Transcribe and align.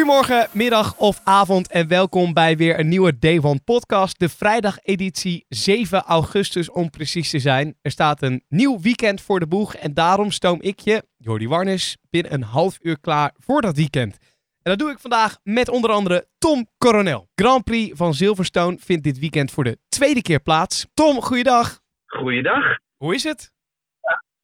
Goedemorgen, 0.00 0.48
middag 0.52 0.98
of 0.98 1.20
avond 1.24 1.70
en 1.70 1.88
welkom 1.88 2.32
bij 2.32 2.56
weer 2.56 2.78
een 2.78 2.88
nieuwe 2.88 3.18
Day 3.18 3.38
One 3.42 3.60
podcast. 3.64 4.18
De 4.18 4.28
vrijdageditie 4.28 5.44
7 5.48 6.02
augustus 6.02 6.70
om 6.70 6.90
precies 6.90 7.30
te 7.30 7.38
zijn. 7.38 7.76
Er 7.82 7.90
staat 7.90 8.22
een 8.22 8.44
nieuw 8.48 8.80
weekend 8.80 9.20
voor 9.20 9.40
de 9.40 9.46
boeg 9.46 9.74
en 9.74 9.94
daarom 9.94 10.30
stoom 10.30 10.62
ik 10.62 10.78
je, 10.78 11.02
Jordi 11.16 11.48
Warnes, 11.48 11.96
binnen 12.10 12.32
een 12.32 12.42
half 12.42 12.78
uur 12.82 13.00
klaar 13.00 13.34
voor 13.38 13.60
dat 13.60 13.76
weekend. 13.76 14.18
En 14.62 14.70
dat 14.70 14.78
doe 14.78 14.90
ik 14.90 14.98
vandaag 14.98 15.38
met 15.42 15.68
onder 15.68 15.90
andere 15.90 16.26
Tom 16.38 16.66
Coronel. 16.78 17.28
Grand 17.34 17.64
Prix 17.64 17.96
van 17.96 18.14
Silverstone 18.14 18.76
vindt 18.78 19.04
dit 19.04 19.18
weekend 19.18 19.50
voor 19.50 19.64
de 19.64 19.78
tweede 19.88 20.22
keer 20.22 20.40
plaats. 20.40 20.86
Tom, 20.94 21.20
goeiedag. 21.22 21.80
Goeiedag. 22.06 22.78
Hoe 22.96 23.14
is 23.14 23.24
het? 23.24 23.52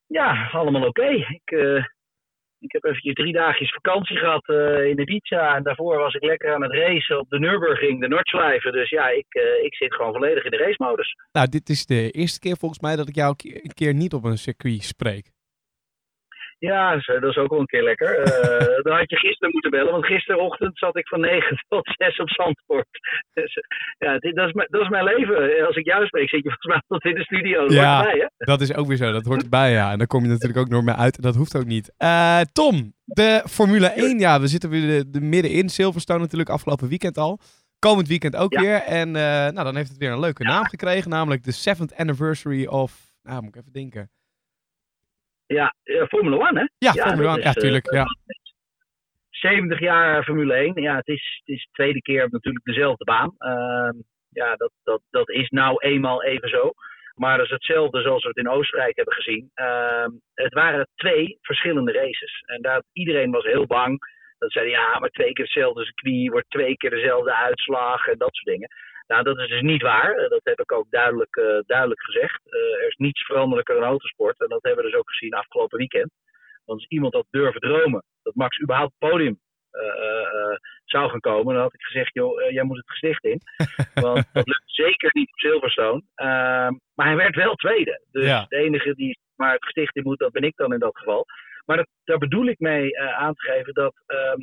Ja, 0.06 0.48
allemaal 0.52 0.86
oké. 0.86 1.08
Ik, 1.10 1.50
eh, 1.50 1.84
ik 2.58 2.72
heb 2.72 2.84
eventjes 2.84 3.14
drie 3.14 3.32
dagjes 3.32 3.72
vakantie 3.72 4.16
gehad 4.16 4.48
eh, 4.48 4.84
in 4.84 5.00
Ibiza. 5.00 5.56
En 5.56 5.62
daarvoor 5.62 5.96
was 5.96 6.14
ik 6.14 6.24
lekker 6.24 6.54
aan 6.54 6.62
het 6.62 6.72
racen 6.72 7.18
op 7.18 7.28
de 7.28 7.38
Nürburgring, 7.38 8.00
de 8.00 8.08
Nordschleife. 8.08 8.70
Dus 8.70 8.90
ja, 8.90 9.08
ik, 9.08 9.26
eh, 9.28 9.64
ik 9.64 9.74
zit 9.74 9.94
gewoon 9.94 10.12
volledig 10.12 10.44
in 10.44 10.50
de 10.50 10.56
racemodus. 10.56 11.14
Nou, 11.32 11.48
dit 11.48 11.68
is 11.68 11.86
de 11.86 12.10
eerste 12.10 12.40
keer 12.40 12.56
volgens 12.56 12.80
mij 12.80 12.96
dat 12.96 13.08
ik 13.08 13.14
jou 13.14 13.34
een 13.38 13.74
keer 13.74 13.94
niet 13.94 14.14
op 14.14 14.24
een 14.24 14.38
circuit 14.38 14.82
spreek. 14.82 15.35
Ja, 16.58 16.94
eh, 16.94 17.20
dat 17.20 17.30
is 17.30 17.36
ook 17.36 17.50
wel 17.50 17.60
een 17.60 17.66
keer 17.66 17.82
lekker. 17.82 18.18
Eh, 18.18 18.66
dan 18.86 18.96
had 18.96 19.10
je 19.10 19.16
gisteren 19.16 19.52
moeten 19.52 19.70
bellen, 19.70 19.92
want 19.92 20.06
gisterochtend 20.06 20.78
zat 20.78 20.96
ik 20.96 21.08
van 21.08 21.20
9 21.30 21.64
tot 21.68 21.94
6 21.96 22.18
op 22.18 22.28
Zandvoort. 22.30 22.88
Dus, 23.32 23.54
eh, 23.54 24.08
ja, 24.08 24.18
dit, 24.18 24.34
dat, 24.34 24.46
is 24.46 24.52
mijn, 24.52 24.68
dat 24.70 24.80
is 24.82 24.88
mijn 24.88 25.04
leven. 25.04 25.66
Als 25.66 25.76
ik 25.76 25.84
jou 25.84 26.06
spreek, 26.06 26.28
zit 26.28 26.42
je 26.42 26.50
volgens 26.50 26.66
mij 26.72 26.82
tot 26.98 27.04
in 27.04 27.14
de 27.14 27.22
studio. 27.24 27.60
Dat 27.60 27.72
Ja. 27.72 28.02
hè? 28.02 28.26
Dat 28.36 28.60
is 28.60 28.74
ook 28.74 28.86
weer 28.86 28.96
zo, 28.96 29.12
dat 29.12 29.24
hoort 29.24 29.42
erbij, 29.42 29.70
ja. 29.72 29.90
En 29.92 29.98
dan 29.98 30.06
kom 30.06 30.22
je 30.22 30.28
natuurlijk 30.28 30.58
ook 30.58 30.68
nog 30.68 30.84
meer 30.84 30.94
uit 30.94 31.16
en 31.16 31.22
dat 31.22 31.34
hoeft 31.34 31.56
ook 31.56 31.64
niet. 31.66 31.94
Eh, 31.96 32.40
Tom, 32.52 32.94
de 33.04 33.42
Formule 33.48 33.86
1, 33.86 34.18
ja, 34.18 34.40
we 34.40 34.46
zitten 34.46 34.70
weer 34.70 34.86
de, 34.86 35.10
de 35.10 35.20
middenin. 35.20 35.68
Silverstone 35.68 36.20
natuurlijk 36.20 36.50
afgelopen 36.50 36.88
weekend 36.88 37.18
al. 37.18 37.38
Komend 37.78 38.08
weekend 38.08 38.36
ook 38.36 38.52
Ja. 38.52 38.60
weer. 38.60 38.82
En 38.82 39.16
eh, 39.16 39.22
nou, 39.22 39.54
dan 39.64 39.76
heeft 39.76 39.88
het 39.88 39.98
weer 39.98 40.10
een 40.10 40.20
leuke 40.20 40.42
naam 40.44 40.64
gekregen, 40.64 41.10
namelijk 41.10 41.44
de 41.44 41.74
7th 41.76 41.96
anniversary 41.96 42.66
of... 42.66 42.92
Nou, 43.22 43.42
moet 43.42 43.54
ik 43.54 43.60
even 43.60 43.72
denken. 43.72 44.10
Ja, 45.46 45.74
eh, 45.82 46.06
Formule 46.06 46.36
1, 46.38 46.56
hè? 46.56 46.60
Ja, 46.78 46.92
Ja, 46.94 47.06
Formule 47.06 47.26
dat 47.28 47.36
1, 47.36 47.38
is, 47.38 47.44
ja, 47.44 47.50
eh, 47.50 47.62
tuurlijk. 47.62 47.92
ja. 47.92 48.04
70 49.30 49.80
jaar 49.80 50.24
Formule 50.24 50.54
1. 50.54 50.82
Ja, 50.82 50.96
het 50.96 51.08
is, 51.08 51.42
het 51.44 51.56
is 51.56 51.62
de 51.62 51.72
tweede 51.72 52.02
keer 52.02 52.28
natuurlijk 52.30 52.64
dezelfde 52.64 53.04
baan. 53.04 53.34
Ehm, 53.38 53.96
ja, 54.30 54.54
dat, 54.56 54.72
dat, 54.84 55.00
dat 55.10 55.28
is 55.30 55.48
nou 55.48 55.76
eenmaal 55.78 56.22
even 56.22 56.48
zo. 56.48 56.72
Maar 57.14 57.36
dat 57.36 57.46
is 57.46 57.52
hetzelfde 57.52 58.00
zoals 58.02 58.22
we 58.22 58.28
het 58.28 58.36
in 58.36 58.48
Oostenrijk 58.48 58.96
hebben 58.96 59.14
gezien. 59.14 59.50
Ehm, 59.54 60.10
het 60.34 60.52
waren 60.54 60.88
twee 60.94 61.38
verschillende 61.40 61.92
races. 61.92 62.42
En 62.46 62.62
daar, 62.62 62.82
iedereen 62.92 63.30
was 63.30 63.44
heel 63.44 63.66
bang. 63.66 63.98
Dat 64.38 64.52
zeiden, 64.52 64.74
ja, 64.74 64.98
maar 64.98 65.08
twee 65.10 65.32
keer 65.32 65.44
hetzelfde 65.44 65.84
circuit, 65.84 66.30
wordt 66.30 66.50
twee 66.50 66.76
keer 66.76 66.90
dezelfde 66.90 67.34
uitslag 67.34 68.06
en 68.08 68.18
dat 68.18 68.34
soort 68.34 68.54
dingen. 68.56 68.68
Nou, 69.06 69.22
dat 69.22 69.38
is 69.38 69.48
dus 69.48 69.60
niet 69.60 69.82
waar. 69.82 70.14
Eh, 70.14 70.28
Dat 70.28 70.40
heb 70.44 70.60
ik 70.60 70.72
ook 70.72 70.86
duidelijk, 70.90 71.36
eh, 71.36 71.58
duidelijk 71.66 72.02
gezegd. 72.02 72.40
Eh, 72.52 72.60
er 72.82 72.86
is 72.88 72.96
niets 72.96 73.24
veranderlijker 73.24 73.74
dan 73.74 73.84
autosport. 73.84 74.40
En 74.40 74.48
dat 74.48 74.62
hebben 74.62 74.84
we 74.84 74.90
dus 74.90 74.98
ook 75.00 75.10
gezien 75.10 75.34
afgelopen 75.34 75.78
weekend. 75.78 76.10
Want 76.64 76.78
als 76.80 76.88
iemand 76.88 77.14
had 77.14 77.26
durven 77.30 77.60
dromen 77.60 78.02
dat 78.22 78.34
Max 78.34 78.60
überhaupt 78.60 78.94
het 78.98 79.10
podium 79.10 79.40
zou 80.84 81.10
gaan 81.10 81.20
komen, 81.20 81.54
dan 81.54 81.62
had 81.62 81.74
ik 81.74 81.82
gezegd, 81.82 82.14
joh, 82.14 82.50
jij 82.50 82.62
moet 82.62 82.76
het 82.76 82.90
gesticht 82.90 83.24
in. 83.24 83.40
Want 84.04 84.28
dat 84.32 84.46
lukt 84.46 84.62
zeker 84.64 85.10
niet 85.12 85.28
op 85.32 85.38
Silverstone. 85.38 86.02
Ehm, 86.14 86.72
maar 86.94 87.06
hij 87.06 87.16
werd 87.16 87.34
wel 87.34 87.54
tweede. 87.54 88.00
Dus 88.10 88.24
Ja. 88.24 88.44
de 88.48 88.56
enige 88.56 88.94
die 88.94 89.18
maar 89.36 89.52
het 89.52 89.64
gesticht 89.64 89.96
in 89.96 90.02
moet, 90.02 90.18
dat 90.18 90.32
ben 90.32 90.42
ik 90.42 90.56
dan 90.56 90.72
in 90.72 90.78
dat 90.78 90.98
geval. 90.98 91.24
Maar 91.64 91.76
dat, 91.76 91.88
daar 92.04 92.18
bedoel 92.18 92.46
ik 92.46 92.58
mee 92.58 92.98
aan 93.00 93.34
te 93.34 93.50
geven 93.52 93.74
dat 93.74 94.02
ehm, 94.06 94.40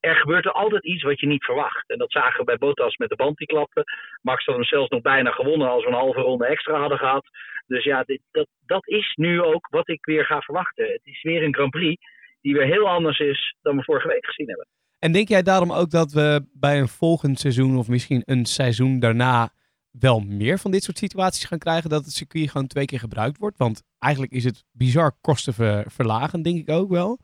er 0.00 0.16
gebeurt 0.16 0.44
er 0.44 0.52
altijd 0.52 0.84
iets 0.84 1.02
wat 1.02 1.20
je 1.20 1.26
niet 1.26 1.44
verwacht. 1.44 1.90
En 1.90 1.98
dat 1.98 2.12
zagen 2.12 2.38
we 2.38 2.44
bij 2.44 2.56
Bottas 2.56 2.96
met 2.96 3.08
de 3.08 3.16
band 3.16 3.36
die 3.36 3.46
klapte. 3.46 3.84
Max 4.22 4.44
had 4.44 4.54
hem 4.54 4.64
zelfs 4.64 4.90
nog 4.90 5.02
bijna 5.02 5.30
gewonnen 5.30 5.68
als 5.68 5.84
we 5.84 5.90
een 5.90 5.96
halve 5.96 6.20
ronde 6.20 6.46
extra 6.46 6.80
hadden 6.80 6.98
gehad. 6.98 7.24
Dus 7.66 7.84
ja, 7.84 8.02
dit, 8.02 8.20
dat, 8.30 8.46
dat 8.66 8.88
is 8.88 9.12
nu 9.14 9.42
ook 9.42 9.68
wat 9.70 9.88
ik 9.88 10.04
weer 10.04 10.24
ga 10.24 10.40
verwachten. 10.40 10.84
Het 10.84 11.00
is 11.04 11.22
weer 11.22 11.42
een 11.42 11.54
Grand 11.54 11.70
Prix 11.70 12.02
die 12.40 12.54
weer 12.54 12.66
heel 12.66 12.88
anders 12.88 13.18
is 13.18 13.54
dan 13.62 13.76
we 13.76 13.84
vorige 13.84 14.08
week 14.08 14.26
gezien 14.26 14.48
hebben. 14.48 14.66
En 14.98 15.12
denk 15.12 15.28
jij 15.28 15.42
daarom 15.42 15.72
ook 15.72 15.90
dat 15.90 16.12
we 16.12 16.46
bij 16.52 16.78
een 16.78 16.88
volgend 16.88 17.38
seizoen 17.38 17.78
of 17.78 17.88
misschien 17.88 18.22
een 18.24 18.44
seizoen 18.44 18.98
daarna 18.98 19.50
wel 19.90 20.20
meer 20.20 20.58
van 20.58 20.70
dit 20.70 20.82
soort 20.82 20.98
situaties 20.98 21.44
gaan 21.44 21.58
krijgen? 21.58 21.90
Dat 21.90 22.04
het 22.04 22.12
circuit 22.12 22.50
gewoon 22.50 22.66
twee 22.66 22.84
keer 22.84 22.98
gebruikt 22.98 23.38
wordt? 23.38 23.58
Want 23.58 23.82
eigenlijk 23.98 24.32
is 24.32 24.44
het 24.44 24.64
bizar 24.72 25.12
kostenverlagend, 25.20 26.44
denk 26.44 26.58
ik 26.58 26.70
ook 26.70 26.90
wel. 26.90 27.18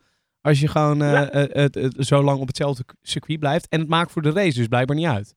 Als 0.47 0.61
je 0.61 0.69
gewoon 0.69 0.99
Ja. 0.99 1.29
het 1.65 1.95
zo 1.99 2.23
lang 2.23 2.41
op 2.41 2.47
hetzelfde 2.47 2.85
circuit 3.03 3.39
blijft. 3.41 3.69
En 3.69 3.81
het 3.81 3.89
maakt 3.89 4.13
voor 4.13 4.23
de 4.23 4.33
race 4.33 4.59
dus 4.59 4.67
blijkbaar 4.69 4.97
niet 4.97 5.07
uit. 5.07 5.35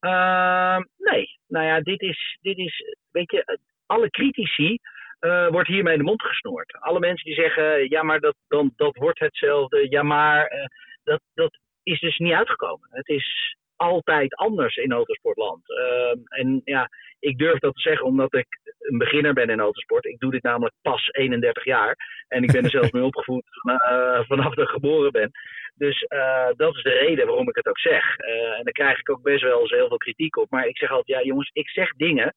Ehm, 0.00 0.82
nee, 0.96 1.38
nou 1.48 1.66
ja, 1.66 1.80
dit 1.80 2.00
is, 2.00 2.38
dit 2.40 2.58
is, 2.58 2.96
weet 3.10 3.30
je, 3.30 3.58
alle 3.86 4.10
critici 4.10 4.78
wordt 5.50 5.68
hiermee 5.68 5.96
de 5.96 6.02
mond 6.02 6.22
gesnoerd. 6.22 6.76
Alle 6.80 6.98
mensen 7.00 7.24
die 7.24 7.34
zeggen, 7.34 7.88
ja, 7.88 8.02
maar 8.02 8.20
dat, 8.20 8.34
dan, 8.48 8.72
dat 8.76 8.96
wordt 8.96 9.18
hetzelfde, 9.18 9.86
ja, 9.90 10.02
maar 10.02 10.68
dat, 11.04 11.20
dat 11.34 11.58
is 11.82 12.00
dus 12.00 12.16
niet 12.18 12.32
uitgekomen. 12.32 12.88
Het 12.90 13.08
is 13.08 13.56
altijd 13.76 14.34
anders 14.34 14.76
in 14.76 14.92
autosportland. 14.92 15.62
Ehm, 15.70 16.18
en 16.24 16.60
ja, 16.64 16.88
ik 17.18 17.38
durf 17.38 17.58
dat 17.58 17.74
te 17.74 17.80
zeggen 17.80 18.06
omdat 18.06 18.34
ik 18.34 18.46
een 18.90 18.98
beginner 18.98 19.32
ben 19.32 19.48
in 19.48 19.60
autosport. 19.60 20.04
Ik 20.04 20.18
doe 20.18 20.30
dit 20.30 20.42
namelijk 20.42 20.74
pas 20.82 21.08
31 21.12 21.64
jaar. 21.64 21.96
En 22.28 22.42
ik 22.42 22.52
ben 22.52 22.64
er 22.64 22.70
zelfs 22.70 22.90
mee 22.90 23.04
opgevoed 23.12 23.44
eh, 23.62 24.20
vanaf 24.26 24.54
dat 24.54 24.64
ik 24.64 24.70
geboren 24.70 25.12
ben. 25.12 25.30
Dus 25.74 26.02
eh, 26.02 26.48
dat 26.56 26.76
is 26.76 26.82
de 26.82 26.90
reden 26.90 27.26
waarom 27.26 27.48
ik 27.48 27.56
het 27.56 27.66
ook 27.66 27.78
zeg. 27.78 28.16
Eh, 28.16 28.58
en 28.58 28.64
daar 28.64 28.72
krijg 28.72 28.98
ik 28.98 29.10
ook 29.10 29.22
best 29.22 29.42
wel 29.42 29.60
eens 29.60 29.70
heel 29.70 29.88
veel 29.88 29.96
kritiek 29.96 30.36
op. 30.36 30.50
Maar 30.50 30.66
ik 30.66 30.76
zeg 30.76 30.90
altijd, 30.90 31.18
ja 31.18 31.24
jongens, 31.26 31.50
ik 31.52 31.68
zeg 31.68 31.92
dingen 31.92 32.34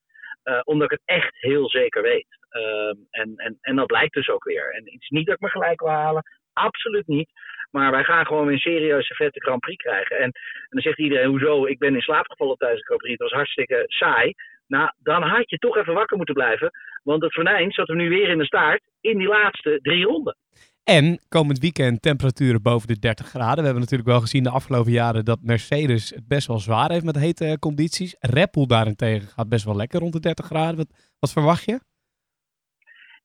omdat 0.63 0.91
ik 0.91 0.99
het 0.99 1.17
echt 1.17 1.35
heel 1.39 1.69
zeker 1.69 2.01
weet. 2.01 2.27
Ehm, 2.49 2.95
en, 3.09 3.33
en, 3.35 3.57
en 3.61 3.75
dat 3.75 3.87
blijkt 3.87 4.13
dus 4.13 4.29
ook 4.29 4.43
weer. 4.43 4.73
En 4.73 4.83
het 4.83 5.01
is 5.01 5.09
niet 5.09 5.25
dat 5.25 5.35
ik 5.35 5.41
me 5.41 5.49
gelijk 5.49 5.79
wil 5.79 5.89
halen. 5.89 6.23
Absoluut 6.53 7.07
niet. 7.07 7.29
Maar 7.71 7.91
wij 7.91 8.03
gaan 8.03 8.25
gewoon 8.25 8.45
weer 8.45 8.53
een 8.53 8.59
serieuze 8.59 9.13
vette 9.13 9.41
Grand 9.41 9.59
Prix 9.59 9.83
krijgen. 9.83 10.17
En, 10.17 10.23
en 10.23 10.31
dan 10.69 10.81
zegt 10.81 10.99
iedereen, 10.99 11.29
hoezo? 11.29 11.65
Ik 11.65 11.79
ben 11.79 11.95
in 11.95 12.01
slaap 12.01 12.25
gevallen 12.29 12.57
tijdens 12.57 12.79
de 12.79 12.85
Grand 12.85 13.01
Prix. 13.01 13.19
Het 13.19 13.29
was 13.29 13.37
hartstikke 13.39 13.83
saai. 13.87 14.33
Nou, 14.68 14.91
dan 15.00 15.22
had 15.22 15.50
je 15.50 15.57
toch 15.57 15.78
even 15.78 15.94
wakker 15.94 16.18
moeten 16.18 16.35
blijven. 16.35 16.72
Want 17.03 17.24
het 17.24 17.34
venijn 17.34 17.72
zat 17.72 17.90
er 17.90 17.96
nu 17.96 18.09
weer 18.09 18.29
in 18.29 18.38
de 18.38 18.46
staart 18.46 18.81
in 19.01 19.18
die 19.18 19.28
laatste 19.28 19.79
drie 19.81 20.06
ronden. 20.06 20.38
En 20.84 21.19
komend 21.29 21.59
weekend 21.59 22.01
temperaturen 22.01 22.62
boven 22.62 22.88
de 22.88 23.00
30 23.00 23.28
graden. 23.28 23.57
We 23.57 23.63
hebben 23.63 23.81
natuurlijk 23.81 24.09
wel 24.09 24.19
gezien 24.19 24.44
de 24.44 24.50
afgelopen 24.50 24.91
jaren 24.91 25.25
dat 25.25 25.40
Mercedes 25.41 26.09
het 26.09 26.28
best 26.28 26.47
wel 26.47 26.59
zwaar 26.59 26.91
heeft 26.91 27.06
met 27.06 27.19
hete 27.19 27.57
condities. 27.59 28.16
Red 28.19 28.51
Bull 28.51 28.66
daarentegen 28.66 29.28
gaat 29.28 29.50
best 29.50 29.66
wel 29.66 29.75
lekker 29.75 30.00
rond 30.00 30.13
de 30.13 30.19
30 30.19 30.46
graden. 30.46 30.78
Wat, 30.78 31.16
wat 31.19 31.31
verwacht 31.31 31.66
je? 31.66 31.80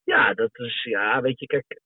Ja, 0.04 0.34
dat 0.34 0.50
is, 0.52 0.82
ja, 0.82 1.20
weet 1.20 1.40
je, 1.40 1.46
kijk, 1.46 1.80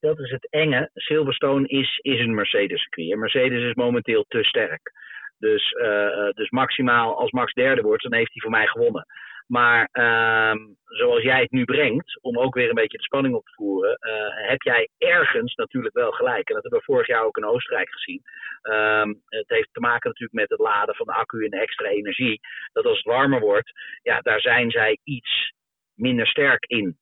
dat 0.00 0.18
is 0.18 0.30
het 0.30 0.50
enge. 0.50 0.90
Silverstone 0.94 1.66
is, 1.66 1.98
is 2.02 2.20
een 2.20 2.34
Mercedes-circuit. 2.34 3.18
Mercedes 3.18 3.62
is 3.62 3.74
momenteel 3.74 4.24
te 4.28 4.44
sterk. 4.44 4.92
Dus, 5.38 5.72
eh, 5.72 6.06
eh, 6.06 6.34
dus 6.34 6.50
maximaal, 6.50 7.18
als 7.18 7.30
Max 7.30 7.52
derde 7.52 7.82
wordt, 7.82 8.02
dan 8.02 8.14
heeft 8.14 8.32
hij 8.32 8.42
voor 8.42 8.50
mij 8.50 8.66
gewonnen. 8.66 9.06
Maar 9.46 9.88
ehm, 9.92 10.58
zoals 10.84 11.22
jij 11.22 11.40
het 11.40 11.50
nu 11.50 11.64
brengt, 11.64 12.22
om 12.22 12.38
ook 12.38 12.54
weer 12.54 12.68
een 12.68 12.74
beetje 12.74 12.96
de 12.96 13.02
spanning 13.02 13.34
op 13.34 13.44
te 13.44 13.52
voeren, 13.54 13.94
eh, 13.94 14.48
heb 14.48 14.62
jij 14.62 14.88
ergens 14.98 15.54
natuurlijk 15.54 15.94
wel 15.94 16.10
gelijk. 16.10 16.48
En 16.48 16.54
dat 16.54 16.62
hebben 16.62 16.80
we 16.80 16.92
vorig 16.92 17.06
jaar 17.06 17.24
ook 17.24 17.36
in 17.36 17.44
Oostenrijk 17.44 17.90
gezien. 17.90 18.22
Ehm, 18.62 19.08
het 19.28 19.48
heeft 19.48 19.68
te 19.72 19.80
maken 19.80 20.08
natuurlijk 20.08 20.40
met 20.40 20.50
het 20.50 20.58
laden 20.58 20.94
van 20.94 21.06
de 21.06 21.12
accu 21.12 21.44
en 21.44 21.50
de 21.50 21.60
extra 21.60 21.88
energie. 21.88 22.40
Dat 22.72 22.84
als 22.84 22.96
het 22.96 23.06
warmer 23.06 23.40
wordt, 23.40 23.72
ja, 24.02 24.20
daar 24.20 24.40
zijn 24.40 24.70
zij 24.70 24.98
iets 25.04 25.52
minder 25.94 26.26
sterk 26.26 26.64
in. 26.64 26.96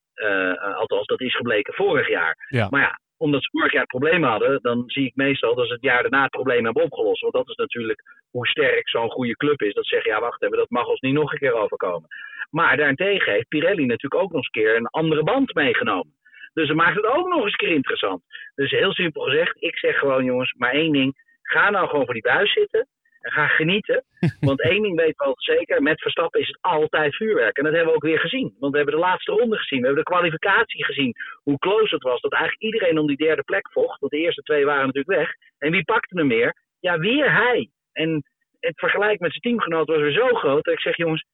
Althans, 0.74 1.06
dat 1.06 1.20
is 1.20 1.36
gebleken 1.36 1.74
vorig 1.74 2.08
jaar. 2.08 2.46
Ja. 2.48 2.68
Maar 2.70 2.80
ja, 2.80 2.98
omdat 3.22 3.42
ze 3.42 3.50
vorig 3.50 3.72
jaar 3.72 3.86
problemen 3.86 4.30
hadden, 4.30 4.58
dan 4.62 4.82
zie 4.86 5.06
ik 5.06 5.14
meestal 5.14 5.54
dat 5.54 5.66
ze 5.66 5.72
het 5.72 5.82
jaar 5.82 6.02
daarna 6.02 6.22
het 6.22 6.30
probleem 6.30 6.64
hebben 6.64 6.82
opgelost. 6.82 7.20
Want 7.20 7.34
dat 7.34 7.48
is 7.48 7.56
natuurlijk 7.56 8.02
hoe 8.30 8.46
sterk 8.46 8.88
zo'n 8.88 9.10
goede 9.10 9.36
club 9.36 9.62
is. 9.62 9.74
Dat 9.74 9.86
ze 9.86 9.94
zeggen, 9.94 10.12
ja 10.12 10.20
wacht 10.20 10.42
even, 10.42 10.56
dat 10.56 10.70
mag 10.70 10.86
ons 10.86 11.00
niet 11.00 11.14
nog 11.14 11.32
een 11.32 11.38
keer 11.38 11.52
overkomen. 11.54 12.08
Maar 12.50 12.76
daarentegen 12.76 13.32
heeft 13.32 13.48
Pirelli 13.48 13.86
natuurlijk 13.86 14.22
ook 14.22 14.32
nog 14.32 14.36
eens 14.36 14.50
een 14.52 14.62
keer 14.62 14.76
een 14.76 14.86
andere 14.86 15.22
band 15.22 15.54
meegenomen. 15.54 16.14
Dus 16.52 16.68
dat 16.68 16.76
maakt 16.76 16.96
het 16.96 17.06
ook 17.06 17.28
nog 17.28 17.42
eens 17.42 17.52
een 17.52 17.66
keer 17.66 17.74
interessant. 17.74 18.22
Dus 18.54 18.70
heel 18.70 18.92
simpel 18.92 19.22
gezegd, 19.22 19.62
ik 19.62 19.78
zeg 19.78 19.98
gewoon 19.98 20.24
jongens, 20.24 20.52
maar 20.52 20.72
één 20.72 20.92
ding. 20.92 21.16
Ga 21.42 21.70
nou 21.70 21.88
gewoon 21.88 22.04
voor 22.04 22.14
die 22.14 22.22
buis 22.22 22.52
zitten. 22.52 22.88
En 23.22 23.32
ga 23.32 23.46
genieten. 23.46 24.04
Want 24.40 24.62
één 24.62 24.82
ding 24.82 24.96
weten 24.96 25.14
we 25.16 25.24
al 25.24 25.34
zeker: 25.36 25.82
met 25.82 26.00
Verstappen 26.00 26.40
is 26.40 26.46
het 26.46 26.58
altijd 26.60 27.16
vuurwerk. 27.16 27.56
En 27.56 27.64
dat 27.64 27.72
hebben 27.72 27.90
we 27.90 27.96
ook 27.96 28.04
weer 28.04 28.18
gezien. 28.18 28.56
Want 28.58 28.72
we 28.72 28.78
hebben 28.78 28.94
de 28.94 29.06
laatste 29.06 29.32
ronde 29.32 29.56
gezien. 29.56 29.80
We 29.80 29.86
hebben 29.86 30.04
de 30.04 30.10
kwalificatie 30.10 30.84
gezien. 30.84 31.14
Hoe 31.42 31.58
close 31.58 31.94
het 31.94 32.02
was. 32.02 32.20
Dat 32.20 32.32
eigenlijk 32.32 32.62
iedereen 32.62 32.98
om 32.98 33.06
die 33.06 33.16
derde 33.16 33.42
plek 33.42 33.72
vocht. 33.72 34.00
Want 34.00 34.12
de 34.12 34.18
eerste 34.18 34.42
twee 34.42 34.64
waren 34.64 34.86
natuurlijk 34.86 35.18
weg. 35.18 35.30
En 35.58 35.70
wie 35.70 35.84
pakte 35.84 36.18
hem 36.18 36.26
meer? 36.26 36.54
Ja, 36.80 36.98
weer 36.98 37.32
hij. 37.32 37.70
En 37.92 38.22
het 38.60 38.78
vergelijk 38.78 39.20
met 39.20 39.30
zijn 39.30 39.42
teamgenoot 39.42 39.86
was 39.86 40.00
weer 40.00 40.12
zo 40.12 40.28
groot. 40.28 40.64
Dat 40.64 40.74
ik 40.74 40.80
zeg: 40.80 40.96
jongens, 40.96 41.24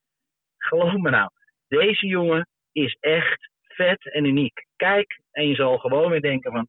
geloof 0.58 0.92
me 0.92 1.10
nou. 1.10 1.30
Deze 1.68 2.06
jongen 2.06 2.48
is 2.72 2.96
echt 3.00 3.50
vet 3.62 4.12
en 4.12 4.24
uniek. 4.24 4.66
Kijk, 4.76 5.20
en 5.30 5.48
je 5.48 5.54
zal 5.54 5.78
gewoon 5.78 6.10
weer 6.10 6.20
denken: 6.20 6.52
van 6.52 6.68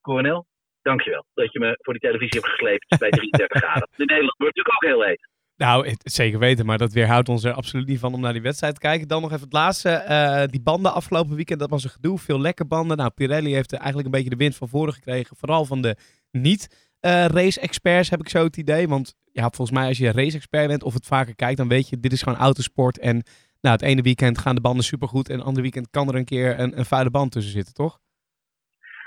Coronel, 0.00 0.46
dankjewel 0.82 1.24
dat 1.34 1.52
je 1.52 1.58
me 1.58 1.78
voor 1.80 1.92
die 1.92 2.02
televisie 2.02 2.40
hebt 2.40 2.52
gesleept 2.52 2.98
bij 2.98 3.10
33 3.10 3.58
graden. 3.58 3.88
In 3.96 4.06
Nederland 4.06 4.36
wordt 4.38 4.56
natuurlijk 4.56 4.74
ook 4.74 4.90
heel 4.90 5.02
heet. 5.08 5.30
Nou, 5.56 5.94
zeker 5.98 6.38
weten, 6.38 6.66
maar 6.66 6.78
dat 6.78 6.92
weerhoudt 6.92 7.28
ons 7.28 7.44
er 7.44 7.52
absoluut 7.52 7.86
niet 7.86 7.98
van 7.98 8.14
om 8.14 8.20
naar 8.20 8.32
die 8.32 8.42
wedstrijd 8.42 8.74
te 8.74 8.80
kijken. 8.80 9.08
Dan 9.08 9.22
nog 9.22 9.30
even 9.30 9.44
het 9.44 9.52
laatste. 9.52 9.88
eh, 9.88 10.42
die 10.46 10.62
banden 10.62 10.92
afgelopen 10.92 11.36
weekend, 11.36 11.60
dat 11.60 11.70
was 11.70 11.84
een 11.84 11.90
gedoe. 11.90 12.18
Veel 12.18 12.40
lekke 12.40 12.64
banden. 12.64 12.96
Nou, 12.96 13.10
Pirelli 13.10 13.54
heeft 13.54 13.72
eigenlijk 13.72 14.04
een 14.04 14.10
beetje 14.12 14.30
de 14.30 14.36
wind 14.36 14.56
van 14.56 14.68
voren 14.68 14.92
gekregen. 14.92 15.36
Vooral 15.36 15.64
van 15.64 15.82
de 15.82 15.96
niet-race-experts 16.30 18.10
heb 18.10 18.20
ik 18.20 18.28
zo 18.28 18.44
het 18.44 18.56
idee. 18.56 18.88
Want 18.88 19.14
ja, 19.32 19.42
volgens 19.42 19.78
mij 19.78 19.88
als 19.88 19.98
je 19.98 20.12
race-expert 20.12 20.66
bent 20.66 20.82
of 20.82 20.94
het 20.94 21.06
vaker 21.06 21.34
kijkt, 21.34 21.56
dan 21.56 21.68
weet 21.68 21.88
je, 21.88 22.00
dit 22.00 22.12
is 22.12 22.22
gewoon 22.22 22.38
autosport. 22.38 22.98
En 22.98 23.22
nou, 23.60 23.74
het 23.74 23.84
ene 23.84 24.02
weekend 24.02 24.38
gaan 24.38 24.54
de 24.54 24.60
banden 24.60 24.84
supergoed 24.84 25.28
en 25.28 25.36
het 25.36 25.44
andere 25.44 25.62
weekend 25.62 25.90
kan 25.90 26.08
er 26.08 26.14
een 26.14 26.24
keer 26.24 26.58
een, 26.60 26.78
een 26.78 26.84
vuile 26.84 27.10
band 27.10 27.32
tussen 27.32 27.52
zitten, 27.52 27.74
toch? 27.74 28.00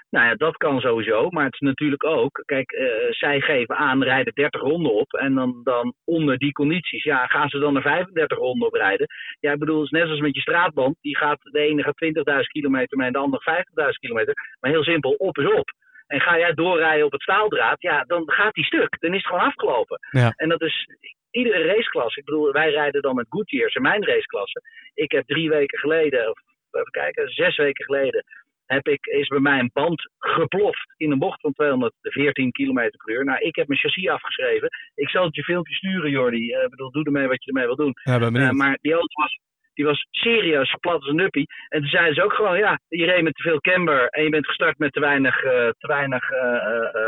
Nou 0.09 0.25
ja, 0.27 0.35
dat 0.35 0.57
kan 0.57 0.79
sowieso. 0.79 1.29
Maar 1.29 1.45
het 1.45 1.53
is 1.53 1.59
natuurlijk 1.59 2.03
ook. 2.03 2.43
Kijk, 2.45 2.71
eh, 2.71 2.87
zij 3.09 3.41
geven 3.41 3.75
aan, 3.75 4.03
rijden 4.03 4.33
30 4.33 4.61
ronden 4.61 4.93
op. 4.93 5.13
En 5.13 5.35
dan, 5.35 5.61
dan 5.63 5.93
onder 6.05 6.37
die 6.37 6.51
condities. 6.51 7.03
Ja, 7.03 7.25
gaan 7.25 7.49
ze 7.49 7.59
dan 7.59 7.75
er 7.75 7.81
35 7.81 8.37
ronden 8.37 8.67
op 8.67 8.73
rijden? 8.73 9.07
Ja, 9.39 9.51
ik 9.51 9.59
bedoel, 9.59 9.81
het 9.81 9.91
is 9.91 9.99
net 9.99 10.09
als 10.09 10.19
met 10.19 10.35
je 10.35 10.41
straatband. 10.41 10.95
Die 11.01 11.17
gaat, 11.17 11.39
de 11.41 11.59
ene 11.59 11.83
gaat 11.83 11.97
20.000 11.97 12.51
kilometer 12.51 12.97
mee 12.97 13.07
en 13.07 13.13
de 13.13 13.19
andere 13.19 13.43
50.000 13.43 13.99
kilometer. 13.99 14.33
Maar 14.59 14.71
heel 14.71 14.83
simpel, 14.83 15.11
op 15.11 15.37
is 15.37 15.51
op. 15.53 15.69
En 16.07 16.21
ga 16.21 16.37
jij 16.37 16.53
doorrijden 16.53 17.05
op 17.05 17.11
het 17.11 17.21
staaldraad, 17.21 17.81
ja, 17.81 18.03
dan 18.03 18.31
gaat 18.31 18.53
die 18.53 18.65
stuk. 18.65 18.99
Dan 18.99 19.13
is 19.13 19.17
het 19.17 19.25
gewoon 19.25 19.47
afgelopen. 19.47 19.99
Ja. 20.11 20.33
En 20.35 20.49
dat 20.49 20.61
is 20.61 20.87
iedere 21.31 21.63
raceklasse. 21.63 22.19
Ik 22.19 22.25
bedoel, 22.25 22.51
wij 22.51 22.71
rijden 22.71 23.01
dan 23.01 23.15
met 23.15 23.25
Goodyears 23.29 23.75
in 23.75 23.81
mijn 23.81 24.05
raceklasse. 24.05 24.61
Ik 24.93 25.11
heb 25.11 25.25
drie 25.25 25.49
weken 25.49 25.79
geleden, 25.79 26.29
of 26.29 26.39
even 26.71 26.91
kijken, 26.91 27.29
zes 27.29 27.57
weken 27.57 27.85
geleden, 27.85 28.23
heb 28.65 28.87
ik, 28.87 29.05
is 29.05 29.27
bij 29.27 29.39
mij 29.39 29.59
een 29.59 29.69
band 29.73 30.09
geploft 30.17 30.93
in 30.97 31.11
een 31.11 31.19
bocht 31.19 31.41
van 31.41 31.53
214 31.53 32.51
km 32.51 32.73
per 32.73 33.15
uur. 33.15 33.25
Nou, 33.25 33.39
ik 33.39 33.55
heb 33.55 33.67
mijn 33.67 33.79
chassis 33.79 34.09
afgeschreven. 34.09 34.69
Ik 34.95 35.09
zal 35.09 35.25
het 35.25 35.35
je 35.35 35.43
filmpje 35.43 35.73
sturen, 35.73 36.09
Jordi. 36.09 36.51
Eh, 36.51 36.69
bedoel, 36.69 36.91
doe 36.91 37.03
ermee 37.03 37.27
wat 37.27 37.43
je 37.43 37.51
ermee 37.51 37.65
wil 37.65 37.75
doen. 37.75 37.93
Ja. 38.03 38.19
Eh, 38.19 38.49
maar 38.49 38.77
die 38.81 38.93
auto 38.93 39.21
was, 39.21 39.39
die 39.73 39.85
was 39.85 40.07
serieus 40.11 40.75
plat 40.79 40.99
als 40.99 41.07
een 41.07 41.15
nuppie. 41.15 41.47
En 41.67 41.79
toen 41.79 41.89
zeiden 41.89 42.15
ze 42.15 42.23
ook 42.23 42.33
gewoon, 42.33 42.57
ja, 42.57 42.79
je 42.87 43.05
reed 43.05 43.23
met 43.23 43.35
te 43.35 43.41
veel 43.41 43.59
camber 43.59 44.07
en 44.07 44.23
je 44.23 44.29
bent 44.29 44.47
gestart 44.47 44.77
met 44.77 44.93
te 44.93 44.99
weinig, 44.99 45.43
eh, 45.43 45.69
te 45.77 45.87
weinig 45.87 46.29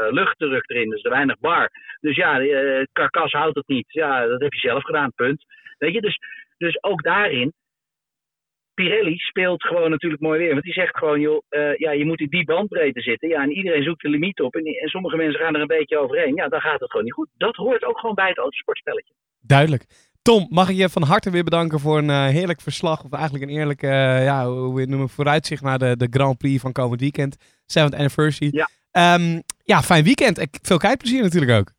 luchtdruk 0.09 0.69
erin, 0.69 0.89
dus 0.89 1.01
te 1.01 1.09
weinig 1.09 1.39
bar. 1.39 1.69
Dus 2.00 2.15
ja, 2.15 2.42
het 2.42 2.89
karkas 2.92 3.31
houdt 3.31 3.56
het 3.56 3.68
niet. 3.68 3.92
Ja, 3.92 4.27
dat 4.27 4.42
heb 4.42 4.54
je 4.54 4.59
zelf 4.59 4.83
gedaan, 4.83 5.12
punt. 5.15 5.45
Weet 5.77 5.94
je, 5.94 6.01
dus, 6.01 6.18
dus 6.57 6.83
ook 6.83 7.04
daarin, 7.04 7.54
Pirelli 8.77 9.18
speelt 9.18 9.63
gewoon 9.63 9.89
natuurlijk 9.89 10.21
mooi 10.21 10.39
weer. 10.39 10.51
Want 10.51 10.63
die 10.63 10.74
zegt 10.74 10.97
gewoon, 10.97 11.19
joh, 11.19 11.44
eh, 11.50 11.75
ja, 11.75 11.91
je 11.91 12.06
moet 12.06 12.19
in 12.19 12.29
die 12.29 12.45
bandbreedte 12.45 13.01
zitten. 13.01 13.29
Ja, 13.29 13.41
en 13.41 13.51
iedereen 13.51 13.83
zoekt 13.83 14.01
de 14.01 14.09
limiet 14.09 14.41
op. 14.41 14.56
En, 14.56 14.65
en 14.65 14.89
sommige 14.89 15.15
mensen 15.15 15.39
gaan 15.39 15.56
er 15.56 15.62
een 15.62 15.77
beetje 15.77 15.97
overheen. 15.97 16.35
Ja, 16.35 16.47
dan 16.47 16.62
gaat 16.62 16.79
het 16.79 16.89
gewoon 16.89 17.06
niet 17.06 17.13
goed. 17.13 17.29
Dat 17.38 17.56
hoort 17.56 17.83
ook 17.83 18.00
gewoon 18.00 18.15
bij 18.15 18.27
het 18.27 18.38
autosportspelletje. 18.38 19.13
Duidelijk. 19.41 19.85
Tom, 20.21 20.47
mag 20.50 20.69
ik 20.69 20.75
je 20.75 20.89
van 20.89 21.03
harte 21.03 21.31
weer 21.31 21.44
bedanken 21.44 21.79
voor 21.79 21.97
een 21.97 22.09
eh, 22.09 22.27
heerlijk 22.27 22.62
verslag. 22.62 23.03
Of 23.03 23.12
eigenlijk 23.12 23.44
een 23.44 23.57
eerlijk, 23.57 23.83
eh, 23.83 24.24
ja, 24.24 24.47
hoe 24.47 24.74
we 24.74 24.81
het 24.81 24.89
noemen, 24.89 25.09
vooruitzicht 25.09 25.63
naar 25.63 25.80
de, 25.80 25.97
de 25.97 26.07
Grand 26.09 26.38
Prix 26.38 26.62
van 26.62 26.71
komend 26.71 27.01
weekend. 27.01 27.38
7th 27.65 27.95
anniversary. 27.95 28.51
Ja. 28.53 28.69
Ehm, 28.91 29.41
ja, 29.63 29.81
fijn 29.81 30.03
weekend. 30.03 30.38
En 30.38 30.47
veel 30.62 30.77
kijkplezier 30.77 31.21
natuurlijk 31.21 31.59
ook. 31.59 31.71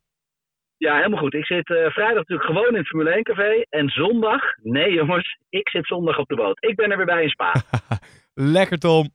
Ja, 0.79 0.95
helemaal 0.95 1.19
goed. 1.19 1.33
Ik 1.33 1.45
zit 1.45 1.69
eh, 1.69 1.85
vrijdag 1.89 2.15
natuurlijk 2.15 2.49
gewoon 2.49 2.67
in 2.67 2.75
het 2.75 2.87
Formule 2.87 3.09
1 3.09 3.23
café. 3.23 3.65
En 3.69 3.89
zondag, 3.89 4.41
nee 4.61 4.93
jongens, 4.93 5.37
ik 5.49 5.69
zit 5.69 5.87
zondag 5.87 6.17
op 6.17 6.27
de 6.27 6.35
boot. 6.35 6.63
Ik 6.63 6.75
ben 6.75 6.91
er 6.91 6.97
weer 6.97 7.05
bij 7.05 7.23
in 7.23 7.29
Spa. 7.29 7.53
Lekker 8.53 8.77
Tom. 8.77 9.09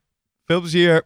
Veel 0.45 0.61
plezier. 0.61 1.03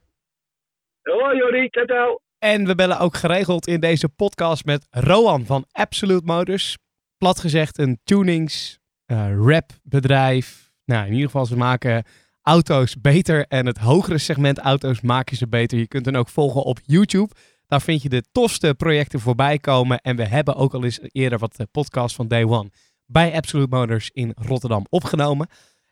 Hoi 1.03 1.37
Jordi, 1.37 1.69
ciao 1.71 1.87
ciao. 1.87 2.19
En 2.39 2.67
we 2.67 2.75
bellen 2.75 2.99
ook 2.99 3.15
geregeld 3.17 3.67
in 3.67 3.81
deze 3.81 4.09
podcast 4.09 4.65
met 4.65 4.87
Roan 4.91 5.47
van 5.47 5.67
Absolute 5.73 6.25
Motors. 6.25 6.77
Plat 7.19 7.41
gezegd 7.41 7.79
een 7.79 8.01
tunings, 8.05 8.79
eh 9.07 9.33
rap 9.37 9.71
bedrijf. 9.83 10.71
Nou, 10.85 11.07
in 11.07 11.13
ieder 11.13 11.27
geval 11.27 11.47
ze 11.47 11.57
maken 11.57 12.05
auto's 12.43 13.01
beter 13.01 13.47
en 13.47 13.67
het 13.67 13.79
hogere 13.79 14.19
segment 14.19 14.59
auto's 14.59 15.01
maken 15.01 15.37
ze 15.37 15.49
beter. 15.49 15.79
Je 15.79 15.89
kunt 15.89 16.07
hen 16.07 16.17
ook 16.17 16.29
volgen 16.29 16.63
op 16.63 16.79
YouTube. 16.85 17.35
Daar 17.69 17.81
vind 17.81 18.03
je 18.03 18.09
de 18.09 18.23
tofste 18.33 18.75
projecten 18.75 19.21
voorbij 19.21 19.59
komen. 19.59 19.99
En 20.01 20.17
we 20.17 20.27
hebben 20.27 20.55
ook 20.57 20.75
al 20.75 20.85
eens 20.85 21.01
eerder 21.03 21.39
wat 21.39 21.59
eh, 21.59 21.67
podcasts 21.71 22.17
van 22.17 22.29
Day 22.29 22.45
One 22.45 22.71
bij 23.07 23.35
Absolute 23.35 23.77
Motors 23.77 24.11
in 24.11 24.33
Rotterdam 24.37 24.87
opgenomen. 24.89 25.49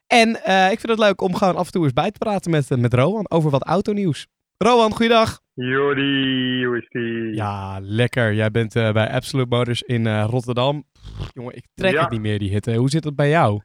En 0.07 0.43
eh, 0.45 0.71
ik 0.71 0.81
vind 0.81 0.89
het 0.93 0.99
leuk 0.99 1.21
om 1.21 1.35
gewoon 1.35 1.57
af 1.57 1.67
en 1.67 1.73
toe 1.73 1.85
eens 1.85 1.93
bij 1.93 2.11
te 2.11 2.19
praten 2.19 2.51
met, 2.51 2.71
eh, 2.71 2.79
met 2.79 2.95
Rowan 2.95 3.31
over 3.31 3.51
wat 3.51 3.65
autonieuws. 3.67 4.27
Rowan, 4.59 4.93
goeiedag. 4.95 5.41
Jordi, 5.55 6.65
hoe 6.67 6.77
is 6.79 6.89
die? 6.89 7.35
Ja, 7.35 7.79
lekker. 7.83 8.35
Jij 8.35 8.51
bent 8.51 8.73
bij 8.73 9.11
Absolute 9.11 9.49
Motors 9.57 9.83
in 9.83 10.21
Rotterdam. 10.21 10.85
Pff, 10.93 11.31
jongen, 11.35 11.57
ik 11.57 11.67
trek 11.75 11.93
Ja. 11.93 12.01
het 12.01 12.11
niet 12.11 12.21
meer, 12.21 12.39
die 12.39 12.51
hitte. 12.51 12.75
Hoe 12.75 12.89
zit 12.91 13.05
het 13.05 13.17
bij 13.17 13.29
jou? 13.29 13.61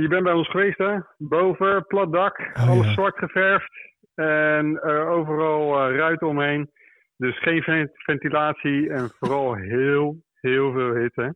Je 0.00 0.06
bent 0.08 0.22
bij 0.22 0.32
ons 0.32 0.48
geweest, 0.50 0.78
hè? 0.78 0.94
Boven, 1.18 1.84
plat 1.86 2.12
dak, 2.12 2.38
Oh, 2.54 2.68
alles 2.68 2.86
ja. 2.86 2.92
zwart 2.92 3.16
geverfd. 3.18 3.70
En 4.18 4.80
eh, 4.82 5.10
overal 5.10 5.88
eh, 5.88 5.96
ruiten 5.96 6.26
omheen. 6.26 6.70
Dus 7.16 7.38
geen 7.38 7.62
ven- 7.62 7.90
ventilatie 7.92 8.90
en 8.90 9.10
vooral 9.18 9.54
heel, 9.54 10.22
heel 10.40 10.72
veel 10.72 10.94
hitte. 10.94 11.34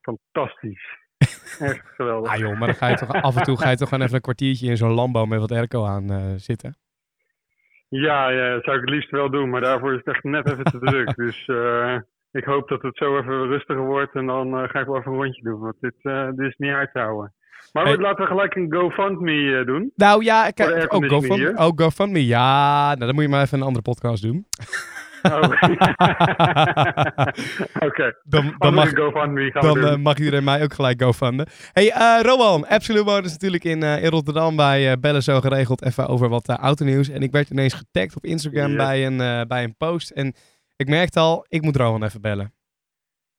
Fantastisch. 0.00 0.98
Echt 1.70 1.86
geweldig. 1.86 2.32
Ah 2.32 2.38
joh, 2.38 2.58
maar 2.58 2.66
dan 2.68 2.76
ga 2.76 2.88
je 2.88 2.96
toch 2.96 3.12
af 3.12 3.36
en 3.36 3.42
toe 3.42 3.58
ga 3.58 3.70
je 3.70 3.76
toch 3.76 3.88
gewoon 3.88 4.04
even 4.04 4.16
een 4.16 4.20
kwartiertje 4.20 4.68
in 4.68 4.76
zo'n 4.76 4.92
Lambo 4.92 5.26
met 5.26 5.38
wat 5.38 5.52
airco 5.52 5.84
aan 5.84 6.10
eh, 6.10 6.32
zitten. 6.36 6.76
Ja, 7.88 8.28
ja, 8.28 8.50
dat 8.54 8.64
zou 8.64 8.76
ik 8.76 8.82
het 8.82 8.90
liefst 8.94 9.10
wel 9.10 9.30
doen, 9.30 9.50
maar 9.50 9.60
daarvoor 9.60 9.92
is 9.92 10.00
het 10.04 10.14
echt 10.14 10.24
net 10.24 10.50
even 10.50 10.64
te 10.64 10.78
druk. 10.78 11.14
Dus 11.24 11.46
ik 12.30 12.44
hoop 12.44 12.68
dat 12.68 12.82
het 12.82 12.96
zo 12.96 13.18
even 13.18 13.46
rustiger 13.46 13.84
wordt 13.84 14.14
en 14.14 14.26
dan 14.26 14.68
ga 14.68 14.80
ik 14.80 14.86
wel 14.86 14.96
even 14.96 15.12
een 15.12 15.18
rondje 15.18 15.42
doen. 15.42 15.60
Want 15.60 15.76
dit, 15.80 15.94
dit 16.36 16.46
is 16.46 16.56
niet 16.56 16.72
uit 16.72 16.92
te 16.92 16.98
houden. 16.98 17.34
Maar 17.72 17.84
Hey. 17.84 17.96
laten 17.96 18.24
we 18.24 18.30
gelijk 18.30 18.54
een 18.54 18.72
GoFundMe 18.72 19.58
eh, 19.58 19.66
doen. 19.66 19.92
Nou 19.94 20.24
ja, 20.24 20.50
kijk, 20.50 20.70
ook 20.70 20.76
airconditioning 20.76 21.32
GoFundMe. 21.32 21.64
Ook 21.64 21.80
GoFundMe. 21.80 22.26
Ja, 22.26 22.86
nou, 22.86 22.98
dan 22.98 23.14
moet 23.14 23.22
je 23.22 23.28
maar 23.28 23.42
even 23.42 23.58
een 23.58 23.64
andere 23.64 23.82
podcast 23.82 24.22
doen. 24.22 24.46
Oh. 25.22 25.42
Oké. 27.78 28.14
Dan, 28.24 28.54
mag, 28.74 28.92
eh, 28.92 29.96
mag 29.96 30.18
iedereen 30.18 30.44
mij 30.44 30.62
ook 30.62 30.74
gelijk 30.74 31.02
GoFunden. 31.02 31.46
Hey, 31.72 31.90
eh 31.92 32.22
Rowan, 32.22 32.68
Absolute 32.68 33.04
Motors 33.04 33.32
natuurlijk 33.32 33.64
in, 33.64 33.82
in 33.82 34.08
Rotterdam 34.10 34.56
bij 34.56 34.98
Bellen 35.00 35.22
zo 35.22 35.40
geregeld 35.40 35.82
even 35.84 36.06
over 36.06 36.28
wat 36.28 36.48
uh, 36.48 36.56
autonieuws. 36.56 37.08
En 37.08 37.22
ik 37.22 37.32
werd 37.32 37.50
ineens 37.50 37.74
getagd 37.74 38.16
op 38.16 38.24
Instagram 38.24 38.76
bij, 38.76 39.06
een, 39.06 39.46
bij 39.48 39.64
een 39.64 39.76
post. 39.76 40.10
En 40.10 40.34
ik 40.76 40.88
merkte 40.88 41.20
al, 41.20 41.46
ik 41.48 41.62
moet 41.62 41.76
Rowan 41.76 42.04
even 42.04 42.20
bellen. 42.20 42.55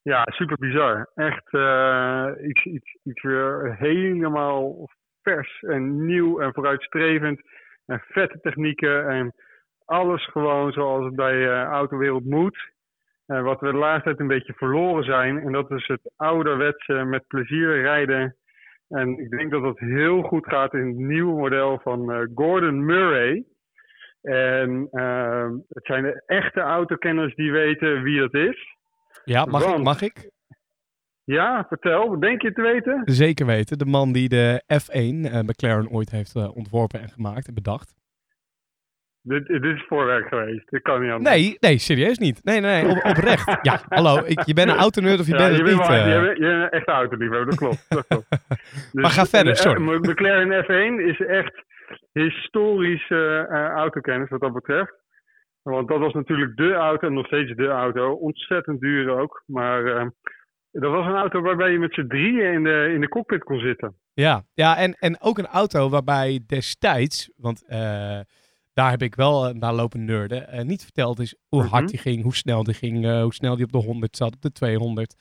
Ja, 0.08 0.24
super 0.26 0.58
bizar. 0.58 1.10
Echt 1.16 1.54
eh, 1.54 2.30
iets, 2.42 2.66
iets, 2.66 2.98
iets 3.04 3.22
weer 3.22 3.76
helemaal 3.80 4.90
vers 5.22 5.62
en 5.62 6.06
nieuw 6.06 6.40
en 6.40 6.54
vooruitstrevend. 6.54 7.42
En 7.86 8.04
vette 8.08 8.40
technieken 8.40 9.08
en 9.08 9.34
alles 9.86 10.26
gewoon 10.26 10.72
zoals 10.72 11.06
het 11.06 11.16
bij 11.16 11.50
eh 11.50 11.64
autowereld 11.64 12.26
moet. 12.26 12.72
En 13.26 13.44
wat 13.44 13.60
we 13.60 13.72
de 13.72 13.78
laatste 13.78 14.04
tijd 14.04 14.20
een 14.20 14.28
beetje 14.28 14.54
verloren 14.54 15.04
zijn. 15.04 15.40
En 15.40 15.52
dat 15.52 15.72
is 15.72 15.88
het 15.88 16.12
ouderwetse 16.16 16.94
met 16.94 17.28
plezier 17.28 17.82
rijden. 17.82 18.36
En 18.90 19.18
ik 19.18 19.30
denk 19.30 19.52
dat 19.52 19.64
dat 19.64 19.80
heel 19.80 20.22
goed 20.22 20.46
gaat 20.46 20.74
in 20.74 20.88
het 20.88 20.98
nieuwe 20.98 21.40
model 21.40 21.80
van 21.80 22.12
eh, 22.12 22.22
Gordon 22.36 22.86
Murray. 22.86 23.44
En 24.22 24.88
eh, 24.92 25.50
het 25.70 25.86
zijn 25.86 26.04
de 26.04 26.24
echte 26.26 26.60
autokenners 26.60 27.36
die 27.36 27.52
weten 27.52 28.04
wie 28.04 28.20
dat 28.20 28.34
is. 28.34 28.77
Ja, 29.26 29.46
mag 29.46 29.66
ik? 29.76 29.84
Mag 29.84 30.02
ik? 30.02 30.30
Ja, 31.24 31.66
vertel. 31.68 32.10
Wat 32.10 32.22
denk 32.22 32.42
je 32.42 32.52
te 32.54 32.62
weten? 32.62 33.02
Zeker 33.06 33.46
weten. 33.46 33.78
De 33.78 33.86
man 33.86 34.12
die 34.12 34.30
de 34.30 34.64
F1 34.74 35.32
eh, 35.32 35.40
McLaren 35.40 35.90
ooit 35.90 36.12
heeft 36.12 36.36
eh, 36.36 36.56
ontworpen 36.56 37.02
en 37.02 37.10
gemaakt 37.10 37.48
en 37.48 37.54
bedacht. 37.54 37.96
Dit, 39.22 39.46
dit 39.48 39.64
is 39.64 39.86
voorwerk 39.88 40.28
geweest. 40.28 40.70
Dit 40.70 40.82
kan 40.82 41.02
niet 41.02 41.12
anders. 41.12 41.36
Nee, 41.36 41.58
nee, 41.60 41.78
serieus 41.78 42.18
niet. 42.18 42.44
Nee, 42.44 42.60
nee, 42.60 42.84
nee, 42.84 42.92
op, 42.92 43.06
oprecht. 43.06 43.58
Ja, 43.62 43.80
hallo, 43.88 44.24
ik, 44.26 44.42
je 44.46 44.54
bent 44.54 44.70
een 44.70 44.76
autonerd 44.76 45.20
of 45.20 45.26
je 45.28 45.32
Ja, 45.32 45.38
bent 45.38 45.52
je 45.58 45.64
het 45.64 45.66
bent 45.66 45.78
niet. 45.80 45.88
wel- 45.88 45.98
eh. 46.06 46.14
je 46.14 46.22
bent- 46.26 46.38
je 46.38 46.44
bent 46.44 46.62
een 46.64 46.70
echte 46.70 46.92
autoliefhebber, 46.92 47.46
dat 47.46 47.56
klopt. 47.58 47.86
Dat 47.90 48.08
klopt. 48.08 48.26
Dus 48.94 49.02
Maar 49.02 49.10
ga 49.12 49.26
verder, 49.26 49.54
de- 49.54 49.60
sorry. 49.60 50.00
de 50.02 50.10
McLaren 50.10 50.64
F1 50.64 51.06
is 51.06 51.20
echt 51.20 51.64
historische 52.12 53.46
autokennis 53.76 54.30
wat 54.30 54.40
dat 54.42 54.54
betreft. 54.54 54.94
Want 55.72 55.88
dat 55.88 56.00
was 56.00 56.14
natuurlijk 56.14 56.58
de 56.58 56.74
auto, 56.74 57.08
en 57.08 57.14
nog 57.14 57.26
steeds 57.26 57.56
de 57.56 57.68
auto. 57.68 58.12
Ontzettend 58.12 58.80
duur 58.80 59.10
ook. 59.20 59.44
Maar 59.46 59.86
eh, 59.86 60.08
dat 60.72 60.92
was 60.92 61.06
een 61.06 61.16
auto 61.16 61.42
waarbij 61.42 61.72
je 61.72 61.80
met 61.80 61.94
z'n 61.94 62.08
drieën 62.08 62.54
in 62.54 62.64
de, 62.64 62.92
in 62.94 63.02
de 63.02 63.08
cockpit 63.08 63.44
kon 63.44 63.60
zitten. 63.60 63.96
Ja, 64.14 64.44
ja 64.54 64.78
en, 64.78 64.94
en 64.94 65.22
ook 65.22 65.38
een 65.38 65.48
auto 65.48 65.90
waarbij 65.90 66.40
destijds, 66.48 67.32
want 67.38 67.66
eh, 67.68 68.20
daar 68.74 68.90
heb 68.90 69.02
ik 69.02 69.16
wel 69.16 69.48
eh, 69.48 69.54
naar 69.54 69.74
lopen 69.74 70.06
nerden, 70.06 70.68
niet 70.68 70.84
verteld 70.84 71.20
is 71.20 71.36
hoe 71.48 71.62
hard 71.64 71.84
Mhm. 71.84 71.92
die 71.92 72.00
ging, 72.00 72.24
hoe 72.24 72.36
snel 72.36 72.64
die 72.64 72.74
ging, 72.74 73.06
hoe 73.22 73.34
snel 73.34 73.56
die 73.56 73.66
op 73.66 73.72
de 73.72 73.78
100 73.78 74.18
zat, 74.18 74.36
op 74.36 74.42
de 74.42 74.52
200. 74.52 75.16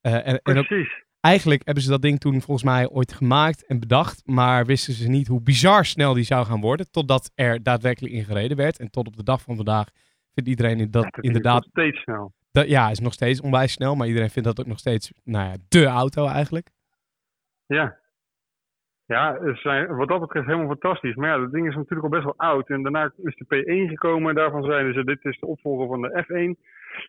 Eh, 0.00 0.14
en, 0.14 0.24
en 0.24 0.58
ook, 0.58 0.66
Precies. 0.66 1.04
Eigenlijk 1.26 1.62
hebben 1.64 1.82
ze 1.82 1.90
dat 1.90 2.02
ding 2.02 2.20
toen 2.20 2.40
volgens 2.40 2.66
mij 2.66 2.88
ooit 2.88 3.12
gemaakt 3.12 3.66
en 3.66 3.80
bedacht, 3.80 4.22
maar 4.26 4.66
wisten 4.66 4.92
ze 4.94 5.08
niet 5.08 5.26
hoe 5.26 5.42
bizar 5.42 5.84
snel 5.84 6.14
die 6.14 6.24
zou 6.24 6.46
gaan 6.46 6.60
worden, 6.60 6.90
totdat 6.90 7.32
er 7.34 7.62
daadwerkelijk 7.62 8.14
in 8.14 8.24
gereden 8.24 8.56
werd. 8.56 8.78
En 8.78 8.90
tot 8.90 9.06
op 9.06 9.16
de 9.16 9.22
dag 9.22 9.40
van 9.42 9.56
vandaag 9.56 9.88
vindt 10.34 10.50
iedereen 10.50 10.90
dat 10.90 11.18
inderdaad, 11.20 11.62
nog 11.62 11.70
steeds 11.70 12.00
snel. 12.00 12.32
dat, 12.52 12.68
ja, 12.68 12.90
is 12.90 13.00
nog 13.00 13.12
steeds 13.12 13.40
onwijs 13.40 13.72
snel, 13.72 13.94
maar 13.94 14.06
iedereen 14.06 14.30
vindt 14.30 14.48
dat 14.48 14.60
ook 14.60 14.66
nog 14.66 14.78
steeds, 14.78 15.12
nou 15.24 15.44
ja, 15.48 15.56
de 15.68 15.84
auto 15.84 16.26
eigenlijk. 16.26 16.68
Ja. 17.66 17.96
Ja, 19.06 19.38
zijn 19.54 19.96
wat 19.96 20.08
dat 20.08 20.20
betreft 20.20 20.46
helemaal 20.46 20.66
fantastisch. 20.66 21.14
Maar 21.14 21.28
ja, 21.28 21.38
dat 21.38 21.52
ding 21.52 21.68
is 21.68 21.74
natuurlijk 21.74 22.02
al 22.02 22.08
best 22.08 22.24
wel 22.24 22.36
oud. 22.36 22.68
En 22.68 22.82
daarna 22.82 23.12
is 23.16 23.36
de 23.36 23.44
P1 23.44 23.88
gekomen. 23.88 24.34
Daarvan 24.34 24.64
zeiden 24.64 24.94
ze, 24.94 25.04
dit 25.04 25.24
is 25.24 25.38
de 25.38 25.46
opvolger 25.46 25.86
van 25.86 26.02
de 26.02 26.24
F1. 26.24 26.60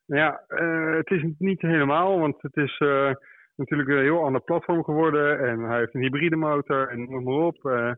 Nou 0.06 0.22
ja, 0.22 0.44
eh, 0.48 0.96
het 0.96 1.10
is 1.10 1.24
niet 1.38 1.62
helemaal. 1.62 2.20
Want 2.20 2.42
het 2.42 2.56
is 2.56 2.78
eh, 2.78 3.12
natuurlijk 3.58 3.90
een 3.90 4.02
heel 4.02 4.24
ander 4.24 4.42
platform 4.42 4.84
geworden. 4.84 5.40
En 5.40 5.60
hij 5.60 5.78
heeft 5.78 5.94
een 5.94 6.02
hybride 6.02 6.36
motor 6.36 6.90
en 6.90 7.10
noem 7.10 7.24
maar 7.24 7.46
op. 7.46 7.66
Eh, 7.66 7.92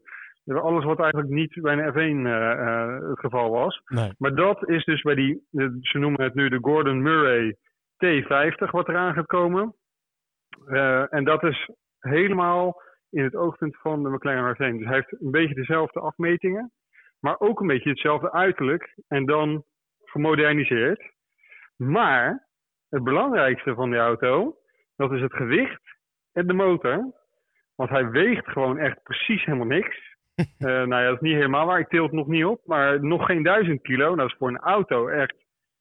alles 0.57 0.83
wat 0.83 0.99
eigenlijk 0.99 1.31
niet 1.31 1.61
bij 1.61 1.77
een 1.77 1.93
F1 1.93 2.25
eh, 2.25 2.51
eh, 2.51 3.09
het 3.09 3.19
geval 3.19 3.49
was. 3.49 3.81
Nee. 3.85 4.13
Maar 4.17 4.35
dat 4.35 4.69
is 4.69 4.83
dus 4.85 5.01
bij 5.01 5.15
die, 5.15 5.47
ze 5.81 5.97
noemen 5.97 6.21
het 6.21 6.33
nu 6.33 6.49
de 6.49 6.59
Gordon 6.61 7.01
Murray 7.01 7.55
T50 8.05 8.71
wat 8.71 8.87
eraan 8.87 9.13
gaat 9.13 9.25
komen. 9.25 9.75
Eh, 10.65 11.13
en 11.13 11.23
dat 11.23 11.43
is 11.43 11.69
helemaal 11.99 12.81
in 13.09 13.23
het 13.23 13.35
oogpunt 13.35 13.77
van 13.77 14.03
de 14.03 14.09
McLaren 14.09 14.55
R1. 14.55 14.77
Dus 14.77 14.87
hij 14.87 14.95
heeft 14.95 15.21
een 15.21 15.31
beetje 15.31 15.55
dezelfde 15.55 15.99
afmetingen, 15.99 16.71
maar 17.19 17.39
ook 17.39 17.59
een 17.59 17.67
beetje 17.67 17.89
hetzelfde 17.89 18.31
uiterlijk 18.31 18.95
en 19.07 19.25
dan 19.25 19.63
gemoderniseerd. 20.03 21.11
Maar 21.75 22.47
het 22.89 23.03
belangrijkste 23.03 23.73
van 23.73 23.89
die 23.89 23.99
auto, 23.99 24.55
dat 24.99 25.11
is 25.11 25.21
het 25.21 25.33
gewicht 25.33 25.81
en 26.31 26.47
de 26.47 26.53
motor. 26.53 27.13
Want 27.75 27.89
hij 27.89 28.09
weegt 28.09 28.47
gewoon 28.47 28.77
echt 28.77 29.03
precies 29.03 29.45
helemaal 29.45 29.67
niks. 29.67 29.97
Eh, 30.57 30.67
nou 30.67 30.95
ja, 30.95 31.03
dat 31.05 31.13
is 31.13 31.19
niet 31.19 31.35
helemaal 31.35 31.65
waar. 31.65 31.79
Ik 31.79 31.87
til 31.89 32.03
het 32.03 32.11
nog 32.11 32.27
niet 32.27 32.45
op, 32.45 32.61
maar 32.65 33.03
nog 33.03 33.25
geen 33.25 33.43
duizend 33.43 33.81
kilo. 33.81 34.15
Dat 34.15 34.27
is 34.29 34.35
voor 34.37 34.47
een 34.47 34.59
auto 34.59 35.07
echt 35.07 35.35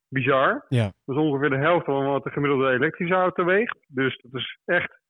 bizar. 0.09 0.65
Ja. 0.69 0.93
Dat 1.05 1.17
is 1.17 1.23
ongeveer 1.23 1.51
de 1.51 1.57
helft 1.57 1.85
van 1.85 2.05
wat 2.05 2.25
de 2.25 2.31
gemiddelde 2.31 2.71
elektrische 2.71 3.15
auto 3.15 3.45
weegt. 3.45 3.79
Dus 3.89 4.21
dat 4.23 4.41
is 4.41 4.59
echt 4.65 5.01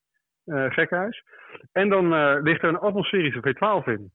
eh 0.45 0.71
gekhuis. 0.71 1.25
En 1.73 1.89
dan 1.89 2.15
eh, 2.15 2.37
ligt 2.43 2.63
er 2.63 2.69
een 2.69 2.79
atmosferische 2.79 3.41
V12 3.41 3.85
in. 3.85 4.13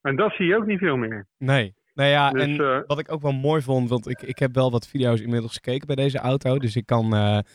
En 0.00 0.16
dat 0.16 0.32
zie 0.32 0.46
je 0.46 0.56
ook 0.56 0.66
niet 0.66 0.78
veel 0.78 0.96
meer. 0.96 1.26
Nee. 1.38 1.74
Nou 1.94 2.08
ja, 2.10 2.30
Dus, 2.30 2.42
en 2.42 2.84
wat 2.86 2.98
ik 2.98 3.12
ook 3.12 3.22
wel 3.22 3.32
mooi 3.32 3.62
vond, 3.62 3.88
want 3.88 4.08
ik, 4.08 4.22
ik 4.22 4.38
heb 4.38 4.54
wel 4.54 4.70
wat 4.70 4.88
video's 4.88 5.20
inmiddels 5.20 5.52
gekeken 5.54 5.86
bij 5.86 5.96
deze 5.96 6.18
auto. 6.18 6.58
Dus 6.58 6.76
ik 6.76 6.86
kan, 6.86 7.06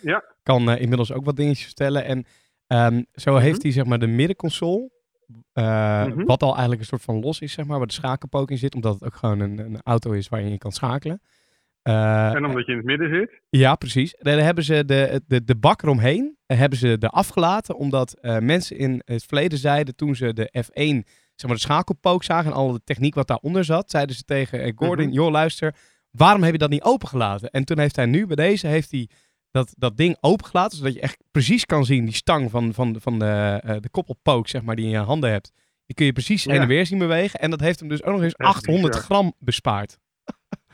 Ja. 0.02 0.24
Kan 0.48 0.70
eh, 0.72 0.82
inmiddels 0.82 1.12
ook 1.12 1.26
wat 1.26 1.36
dingetjes 1.36 1.66
vertellen. 1.66 2.06
En 2.06 2.26
ehm, 2.68 3.02
zo 3.14 3.36
heeft 3.36 3.62
hij 3.64 3.72
zeg 3.72 3.86
maar 3.86 4.00
de 4.00 4.08
middenconsole. 4.08 4.90
eh, 5.54 6.06
Mhm. 6.06 6.24
Wat 6.26 6.44
al 6.44 6.52
eigenlijk 6.52 6.82
een 6.82 6.88
soort 6.88 7.02
van 7.02 7.20
los 7.20 7.40
is, 7.40 7.54
zeg 7.54 7.66
maar, 7.66 7.78
waar 7.78 7.88
de 7.88 7.94
schakelpook 7.94 8.52
in 8.52 8.58
zit. 8.58 8.76
Omdat 8.76 8.94
het 8.94 9.04
ook 9.04 9.16
gewoon 9.16 9.40
een, 9.40 9.58
een 9.60 9.80
auto 9.84 10.12
is 10.12 10.30
waar 10.30 10.42
je 10.42 10.58
kan 10.58 10.72
schakelen. 10.72 11.22
Eh, 11.82 12.34
en 12.34 12.46
omdat 12.46 12.66
je 12.66 12.72
in 12.72 12.78
het 12.78 12.86
midden 12.86 13.10
zit. 13.16 13.42
ja, 13.50 13.76
precies. 13.76 14.16
Dan 14.20 14.38
hebben 14.38 14.64
ze 14.64 14.86
de, 14.86 15.22
de, 15.28 15.44
de 15.44 15.56
bak 15.56 15.82
eromheen 15.84 16.38
hebben 16.46 16.78
ze 16.80 16.98
er 17.00 17.10
afgelaten. 17.10 17.76
Omdat 17.76 18.18
mensen 18.40 18.78
in 18.78 19.02
het 19.06 19.24
verleden 19.24 19.58
zeiden 19.58 19.96
toen 19.96 20.16
ze 20.16 20.34
de 20.34 20.50
F1, 20.66 21.10
zeg 21.36 21.46
maar 21.50 21.56
de 21.56 21.60
schakelpook 21.62 22.24
zagen 22.24 22.52
en 22.52 22.58
al 22.58 22.72
de 22.72 22.82
techniek 22.84 23.16
wat 23.16 23.28
daaronder 23.28 23.64
zat, 23.64 23.92
zeiden 23.92 24.16
ze 24.16 24.24
tegen 24.24 24.72
Gordon, 24.76 25.06
Mhm. 25.06 25.14
joh 25.16 25.32
luister, 25.32 25.76
waarom 26.12 26.44
heb 26.44 26.52
je 26.52 26.58
dat 26.58 26.70
niet 26.70 26.84
opengelaten? 26.84 27.50
En 27.50 27.64
toen 27.66 27.80
heeft 27.80 27.96
hij 27.96 28.06
nu 28.06 28.26
bij 28.28 28.36
deze, 28.36 28.68
heeft 28.68 28.92
hij 28.92 29.10
dat, 29.52 29.74
dat 29.78 29.98
ding 29.98 30.18
opengelaten, 30.22 30.78
zodat 30.78 30.94
je 30.94 31.02
echt 31.02 31.24
precies 31.32 31.66
kan 31.66 31.86
zien, 31.86 32.06
die 32.06 32.14
stang 32.14 32.52
van, 32.52 32.74
van, 32.74 32.96
van 33.00 33.20
de, 33.20 33.60
eh, 33.64 33.76
de 33.80 33.90
koppelpook, 33.90 34.48
zeg 34.48 34.62
maar, 34.62 34.76
die 34.76 34.86
in 34.86 34.92
je 34.92 34.98
handen 34.98 35.32
hebt. 35.32 35.52
Die 35.86 35.96
kun 35.96 36.06
je 36.06 36.14
precies 36.14 36.46
heen 36.46 36.56
Ja. 36.56 36.62
en 36.62 36.68
weer 36.68 36.86
zien 36.86 37.00
bewegen. 37.00 37.40
En 37.40 37.50
dat 37.50 37.60
heeft 37.60 37.80
hem 37.80 37.90
dus 37.90 38.04
ook 38.04 38.14
nog 38.14 38.22
eens 38.24 38.34
Echt 38.36 38.50
800 38.50 38.88
bizar. 38.94 39.04
gram 39.06 39.34
bespaard. 39.40 39.98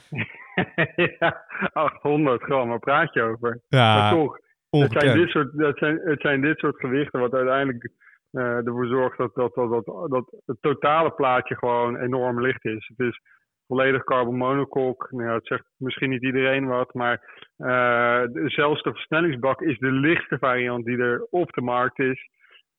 ja, 1.20 1.46
800 1.74 2.42
gram, 2.44 2.70
waar 2.70 2.80
praat 2.80 3.13
je 3.13 3.22
over? 3.22 3.62
Ja, 3.68 3.96
maar 3.98 4.13
toch, 4.13 4.39
het 4.70 4.92
zijn, 4.92 5.18
dit 5.18 5.30
soort, 5.30 5.58
dat 5.58 5.77
zijn, 5.77 6.00
het 6.03 6.22
zijn 6.22 6.42
dit 6.42 6.58
soort 6.60 6.75
gewichten 6.80 7.20
wat 7.20 7.34
uiteindelijk 7.34 7.89
eh, 8.32 8.44
ervoor 8.44 8.88
zorgt 8.88 9.18
dat, 9.18 9.36
dat, 9.36 9.53
dat, 9.56 9.70
dat, 9.70 10.10
dat 10.10 10.34
het 10.46 10.58
totale 10.62 11.12
plaatje 11.12 11.56
gewoon 11.56 11.98
enorm 11.98 12.42
licht 12.42 12.65
is. 12.65 12.92
Het 12.96 13.08
is 13.08 13.22
volledig 13.67 14.03
carbon 14.03 14.38
monocoque. 14.38 15.15
Nou, 15.15 15.29
het 15.29 15.48
zegt 15.48 15.63
misschien 15.77 16.10
niet 16.10 16.24
iedereen 16.24 16.67
wat, 16.67 16.93
maar 16.93 17.22
eh, 17.58 18.22
zelfs 18.46 18.84
de 18.84 18.91
versnellingsbak 18.91 19.62
is 19.62 19.77
de 19.79 19.91
lichtste 19.91 20.38
variant 20.38 20.86
die 20.86 20.98
er 20.98 21.27
op 21.29 21.51
de 21.53 21.62
markt 21.62 22.00
is. 22.00 22.29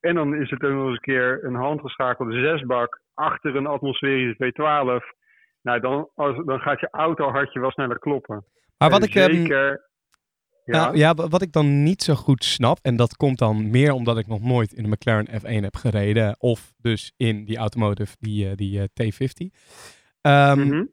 En 0.01 0.15
dan 0.15 0.35
is 0.35 0.51
het 0.51 0.65
ook 0.65 0.73
nog 0.73 0.85
eens 0.87 0.93
een 0.95 1.01
keer 1.01 1.45
een 1.45 1.55
handgeschakelde 1.55 2.41
zesbak 2.41 3.01
achter 3.15 3.57
een 3.57 3.67
atmosferische 3.67 4.45
V12. 4.45 5.23
Nou, 5.63 5.81
dan, 5.81 6.09
als, 6.15 6.45
dan 6.45 6.61
gaat 6.61 6.81
je 6.81 6.89
autohartje 6.91 7.61
wel 7.61 7.71
sneller 7.71 7.99
kloppen. 7.99 8.45
Maar 8.79 8.91
wat 8.91 9.03
En 9.03 9.09
ik, 9.09 9.15
ehm, 9.15 9.33
zeker, 9.33 9.89
ja, 10.65 10.79
Nou, 10.81 10.97
ja, 10.97 11.15
wa- 11.15 11.29
wat 11.29 11.43
ik 11.43 11.53
dan 11.53 11.83
niet 11.83 12.03
zo 12.03 12.15
goed 12.15 12.45
snap, 12.45 12.79
en 12.83 12.97
dat 12.97 13.17
komt 13.17 13.39
dan 13.39 13.71
meer 13.71 13.93
omdat 13.93 14.19
ik 14.19 14.27
nog 14.27 14.41
nooit 14.41 14.73
in 14.73 14.83
de 14.83 14.89
McLaren 14.89 15.41
F1 15.41 15.63
heb 15.63 15.77
gereden, 15.77 16.35
of 16.39 16.73
dus 16.77 17.13
in 17.17 17.45
die 17.45 17.57
automotive, 17.57 18.17
die, 18.19 18.49
eh, 18.49 18.55
die 18.57 18.79
eh, 18.81 18.85
T50. 18.85 19.47
Ehm, 20.25 20.59
mhm. 20.59 20.85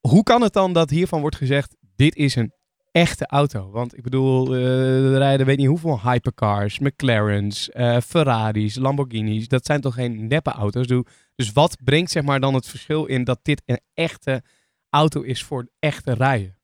Hoe 0.00 0.22
kan 0.22 0.42
het 0.42 0.52
dan 0.52 0.72
dat 0.72 0.90
hiervan 0.90 1.20
wordt 1.20 1.36
gezegd, 1.36 1.76
dit 1.96 2.16
is 2.16 2.36
een 2.36 2.52
echte 2.92 3.26
auto? 3.26 3.70
Want 3.70 3.96
ik 3.96 4.02
bedoel, 4.02 4.54
er 4.54 5.18
rijden 5.18 5.46
weet 5.46 5.56
niet 5.56 5.66
hoeveel 5.66 6.00
hypercars, 6.00 6.78
McLaren's, 6.78 7.70
eh, 7.70 7.96
Ferraris, 7.98 8.78
Lamborghinis. 8.78 9.48
Dat 9.48 9.64
zijn 9.64 9.80
toch 9.80 9.94
geen 9.94 10.26
neppe 10.26 10.50
auto's? 10.50 10.86
Dus 11.34 11.52
wat 11.52 11.76
brengt 11.84 12.10
zeg 12.10 12.22
maar 12.22 12.40
dan 12.40 12.54
het 12.54 12.68
verschil 12.68 13.06
in 13.06 13.24
dat 13.24 13.38
dit 13.42 13.62
een 13.66 13.80
echte 13.94 14.42
auto 14.90 15.20
is 15.22 15.44
voor 15.44 15.68
echte 15.78 16.14
rijden? 16.14 16.56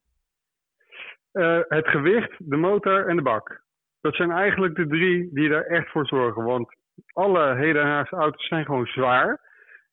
Eh, 1.32 1.58
het 1.68 1.88
gewicht, 1.88 2.32
de 2.38 2.56
motor 2.56 3.08
en 3.08 3.16
de 3.16 3.22
bak. 3.22 3.62
Dat 4.00 4.14
zijn 4.14 4.30
eigenlijk 4.30 4.74
de 4.76 4.86
drie 4.86 5.28
die 5.32 5.48
er 5.50 5.66
echt 5.66 5.90
voor 5.90 6.06
zorgen. 6.06 6.44
Want 6.44 6.74
alle 7.12 7.54
hedendaagse 7.54 8.16
auto's 8.16 8.46
zijn 8.46 8.64
gewoon 8.64 8.86
zwaar. 8.86 9.48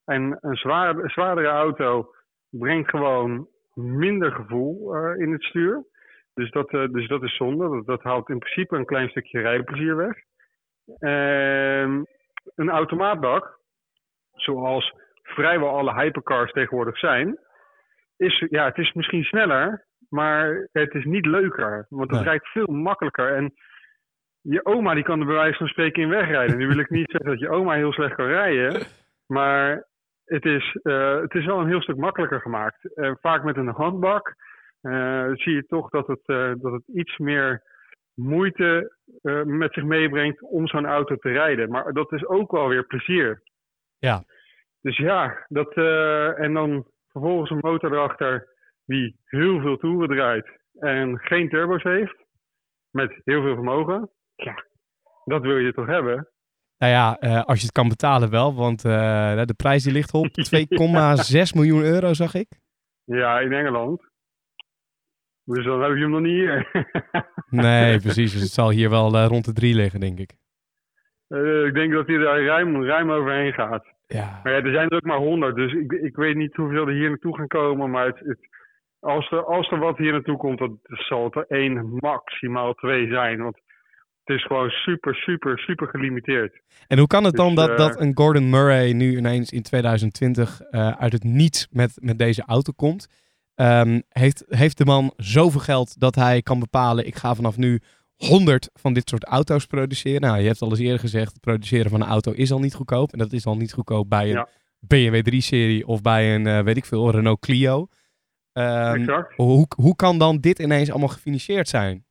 En 0.08 0.38
een, 0.42 0.56
zwaar, 0.56 0.98
een 0.98 1.10
zwaardere 1.10 1.48
auto 1.48 2.14
brengt 2.50 2.90
gewoon 2.90 3.48
minder 3.74 4.32
gevoel 4.32 4.96
eh, 4.96 5.20
in 5.20 5.32
het 5.32 5.44
stuur. 5.44 5.86
Dus 6.34 6.52
dat, 6.52 6.70
eh, 6.70 6.88
dus 6.92 7.08
dat 7.08 7.24
is 7.24 7.36
zonde. 7.36 7.70
Dat, 7.70 7.86
dat 7.86 8.04
haalt 8.04 8.30
in 8.30 8.40
principe 8.40 8.76
een 8.76 8.86
klein 8.86 9.10
stukje 9.10 9.42
rijplezier 9.42 9.96
weg. 9.96 10.16
Ehm, 11.00 12.04
een 12.56 12.70
automaatbak, 12.70 13.60
zoals 14.32 14.94
vrijwel 15.24 15.78
alle 15.78 15.94
hypercars 15.94 16.52
tegenwoordig 16.52 16.98
zijn, 16.98 17.40
is, 18.18 18.46
ja, 18.50 18.66
het 18.66 18.78
is 18.78 18.94
misschien 18.94 19.24
sneller, 19.24 19.86
maar 20.10 20.68
het 20.72 20.94
is 20.94 21.06
niet 21.06 21.26
leuker. 21.26 21.86
Want 21.90 22.10
het 22.10 22.20
Nee. 22.20 22.30
rijdt 22.30 22.48
veel 22.48 22.68
makkelijker. 22.74 23.36
En 23.36 23.54
je 24.42 24.66
oma 24.66 24.94
die 24.94 25.04
kan 25.04 25.20
er 25.20 25.26
bij 25.26 25.36
wijze 25.36 25.58
van 25.58 25.68
spreken 25.68 26.02
in 26.04 26.10
wegrijden. 26.10 26.58
Nu 26.58 26.68
wil 26.68 26.78
ik 26.80 26.90
niet 26.90 27.12
zeggen 27.12 27.30
dat 27.30 27.40
je 27.40 27.50
oma 27.50 27.74
heel 27.74 27.92
slecht 27.94 28.16
kan 28.16 28.26
rijden. 28.26 28.86
Maar 29.28 29.88
het 30.28 30.46
is, 30.46 30.80
eh, 30.82 31.22
het 31.22 31.34
is 31.34 31.46
wel 31.46 31.60
een 31.60 31.68
heel 31.68 31.82
stuk 31.82 31.98
makkelijker 31.98 32.42
gemaakt. 32.42 32.96
Eh, 32.96 33.12
vaak 33.22 33.44
met 33.44 33.58
een 33.58 33.68
handbak 33.68 34.36
eh, 34.82 35.30
zie 35.34 35.54
je 35.54 35.66
toch 35.66 35.90
dat 35.90 36.08
het, 36.08 36.26
dat 36.62 36.72
het 36.72 36.88
iets 36.88 37.18
meer 37.18 37.64
moeite 38.14 38.96
met 39.44 39.74
zich 39.74 39.84
meebrengt 39.84 40.42
om 40.42 40.68
zo'n 40.68 40.86
auto 40.86 41.16
te 41.16 41.30
rijden. 41.30 41.70
Maar 41.70 41.94
dat 41.94 42.12
is 42.12 42.26
ook 42.26 42.52
wel 42.52 42.68
weer 42.68 42.86
plezier. 42.86 43.42
Ja. 43.98 44.24
Dus 44.82 44.98
ja, 44.98 45.46
dat, 45.48 45.74
en 46.38 46.54
dan 46.54 46.88
vervolgens 47.08 47.50
een 47.50 47.58
motor 47.62 47.94
erachter 47.94 48.48
die 48.86 49.20
heel 49.24 49.60
veel 49.60 49.78
toeren 49.78 50.10
draait 50.10 50.60
en 50.80 51.20
geen 51.20 51.50
turbo's 51.50 51.84
heeft, 51.84 52.16
met 52.92 53.22
heel 53.24 53.42
veel 53.42 53.56
vermogen. 53.56 54.10
Ja, 54.36 54.66
dat 55.26 55.42
wil 55.42 55.58
je 55.58 55.74
toch 55.74 55.88
hebben? 55.88 56.30
Nou 56.78 56.92
ja, 56.92 57.18
eh, 57.20 57.44
als 57.44 57.58
je 57.58 57.66
het 57.66 57.72
kan 57.72 57.90
betalen 57.90 58.30
wel, 58.30 58.56
want 58.56 58.86
eh, 58.86 59.42
de 59.46 59.54
prijs 59.58 59.84
die 59.84 59.94
ligt 59.94 60.14
op 60.14 60.28
2,6 60.56 61.54
miljoen 61.56 61.84
euro, 61.84 62.14
zag 62.14 62.34
ik. 62.34 62.48
Ja, 63.04 63.40
in 63.40 63.54
Engeland. 63.54 64.02
Dus 65.44 65.66
dan 65.66 65.82
heb 65.82 65.94
je 65.94 66.02
hem 66.02 66.12
nog 66.12 66.22
niet 66.22 66.34
hier. 66.34 66.68
Nee, 67.50 68.00
precies. 68.00 68.32
Dus 68.32 68.42
het 68.42 68.52
zal 68.52 68.70
hier 68.70 68.90
wel 68.90 69.16
eh, 69.16 69.26
rond 69.28 69.46
de 69.46 69.54
drie 69.54 69.76
liggen, 69.76 70.00
denk 70.00 70.20
ik. 70.20 70.32
Ik 71.68 71.74
denk 71.74 71.94
dat 71.94 72.08
hij 72.08 72.18
daar 72.18 72.44
ruim, 72.44 72.84
ruim 72.84 73.12
overheen 73.12 73.54
gaat. 73.54 73.86
Ja. 74.08 74.40
Maar 74.44 74.54
ja, 74.54 74.62
er 74.62 74.74
zijn 74.74 74.90
er 74.90 74.96
ook 74.96 75.04
maar 75.04 75.18
honderd, 75.18 75.56
dus 75.56 75.74
ik, 75.74 75.92
ik 75.92 76.16
weet 76.16 76.36
niet 76.36 76.56
hoeveel 76.56 76.88
er 76.88 76.94
hier 76.94 77.10
naartoe 77.10 77.36
gaan 77.36 77.48
komen. 77.48 77.90
Maar 77.90 78.06
het, 78.06 78.20
het, 78.20 78.40
als 79.00 79.32
er, 79.32 79.46
als 79.46 79.72
er 79.72 79.80
wat 79.80 79.98
hier 79.98 80.12
naartoe 80.12 80.38
komt, 80.38 80.60
dan 80.60 80.80
zal 80.84 81.24
het 81.24 81.36
er 81.36 81.46
één, 81.48 81.98
maximaal 82.00 82.74
twee 82.74 83.08
zijn. 83.08 83.42
Want 83.42 83.60
het 84.28 84.38
is 84.38 84.46
gewoon 84.46 84.70
super, 84.70 85.16
super, 85.16 85.60
super 85.60 85.88
gelimiteerd. 85.88 86.62
En 86.88 86.98
hoe 86.98 87.08
kan 87.08 87.24
het 87.24 87.36
dan 87.36 87.56
Dus, 87.56 87.66
dat, 87.66 87.70
eh, 87.70 87.78
dat 87.78 88.02
een 88.02 88.12
Gordon 88.16 88.50
Murray 88.50 88.92
nu 88.92 89.18
ineens 89.18 89.52
in 89.52 89.62
2020 89.62 90.62
eh, 90.62 90.90
uit 90.90 91.14
het 91.14 91.24
niets 91.24 91.68
met, 91.72 91.98
met 92.02 92.20
deze 92.20 92.44
auto 92.46 92.74
komt? 92.76 93.08
Ehm, 93.56 94.02
heeft, 94.10 94.46
heeft 94.48 94.78
de 94.78 94.86
man 94.86 95.14
zoveel 95.18 95.60
geld 95.60 96.00
dat 96.00 96.16
hij 96.16 96.42
kan 96.42 96.60
bepalen, 96.60 97.08
ik 97.08 97.16
ga 97.16 97.36
vanaf 97.36 97.58
nu 97.58 97.80
100 98.16 98.70
van 98.74 98.94
dit 98.94 99.10
soort 99.10 99.24
auto's 99.24 99.66
produceren? 99.66 100.22
Nou, 100.22 100.40
je 100.40 100.48
hebt 100.48 100.62
al 100.62 100.70
eens 100.70 100.80
eerder 100.80 101.00
gezegd, 101.00 101.32
het 101.32 101.42
produceren 101.42 101.90
van 101.90 102.02
een 102.02 102.08
auto 102.08 102.32
is 102.32 102.52
al 102.52 102.60
niet 102.60 102.74
goedkoop. 102.74 103.12
En 103.12 103.18
dat 103.20 103.32
is 103.32 103.46
al 103.46 103.58
niet 103.58 103.74
goedkoop 103.74 104.10
bij 104.10 104.24
een 104.24 104.30
Ja. 104.30 104.48
BMW 104.80 105.22
3-serie 105.22 105.88
of 105.88 106.02
bij 106.02 106.36
een, 106.36 106.48
eh, 106.48 106.60
weet 106.60 106.78
ik 106.78 106.86
veel, 106.86 107.12
Renault 107.12 107.40
Clio. 107.40 107.88
Ehm, 108.54 109.26
hoe, 109.36 109.68
hoe 109.76 109.96
kan 109.96 110.18
dan 110.18 110.38
dit 110.38 110.60
ineens 110.60 110.90
allemaal 110.90 111.08
gefinancierd 111.08 111.68
zijn? 111.68 112.07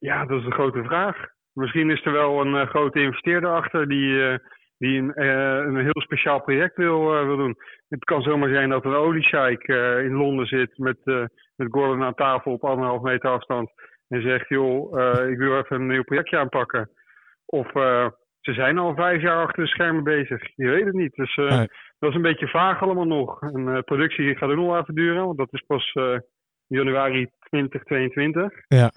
Ja, 0.00 0.24
dat 0.24 0.38
is 0.40 0.44
een 0.46 0.52
grote 0.52 0.82
vraag. 0.84 1.16
Misschien 1.52 1.90
is 1.90 2.04
er 2.04 2.12
wel 2.12 2.40
een 2.40 2.54
eh, 2.54 2.68
grote 2.68 3.00
investeerder 3.00 3.50
achter 3.50 3.88
die, 3.88 4.28
eh, 4.28 4.38
die 4.78 4.98
een, 4.98 5.14
eh, 5.14 5.56
een 5.66 5.76
heel 5.76 6.00
speciaal 6.02 6.42
project 6.42 6.76
wil, 6.76 7.24
wil 7.26 7.36
doen. 7.36 7.56
Het 7.88 8.04
kan 8.04 8.22
zomaar 8.22 8.48
zijn 8.48 8.68
dat 8.68 8.84
een 8.84 8.94
oliesjeik 8.94 9.62
eh 9.68 10.04
in 10.04 10.12
Londen 10.14 10.46
zit 10.46 10.78
met, 10.78 10.98
met 11.56 11.68
Gordon 11.70 12.02
aan 12.02 12.14
tafel 12.14 12.52
op 12.52 12.64
anderhalf 12.64 13.02
meter 13.02 13.30
afstand. 13.30 13.70
En 14.08 14.22
zegt, 14.22 14.48
joh, 14.48 15.28
ik 15.30 15.38
wil 15.38 15.58
even 15.58 15.80
een 15.80 15.86
nieuw 15.86 16.02
projectje 16.02 16.38
aanpakken. 16.38 16.90
Of 17.46 17.70
ze 18.40 18.52
zijn 18.52 18.78
al 18.78 18.94
vijf 18.94 19.22
jaar 19.22 19.44
achter 19.44 19.62
de 19.62 19.68
schermen 19.68 20.04
bezig. 20.04 20.42
Je 20.54 20.68
weet 20.68 20.84
het 20.84 20.94
niet. 20.94 21.14
Dus 21.14 21.36
Nee. 21.36 21.68
dat 21.98 22.10
is 22.10 22.14
een 22.16 22.22
beetje 22.22 22.48
vaag 22.48 22.82
allemaal 22.82 23.04
nog. 23.06 23.42
En 23.42 23.68
eh, 23.68 23.82
productie 23.82 24.36
gaat 24.36 24.50
ook 24.50 24.56
nog 24.56 24.80
even 24.80 24.94
duren, 24.94 25.24
want 25.24 25.38
dat 25.38 25.52
is 25.52 25.64
pas 25.66 25.92
januari 26.66 27.30
2022. 27.38 28.52
Ja. 28.68 28.90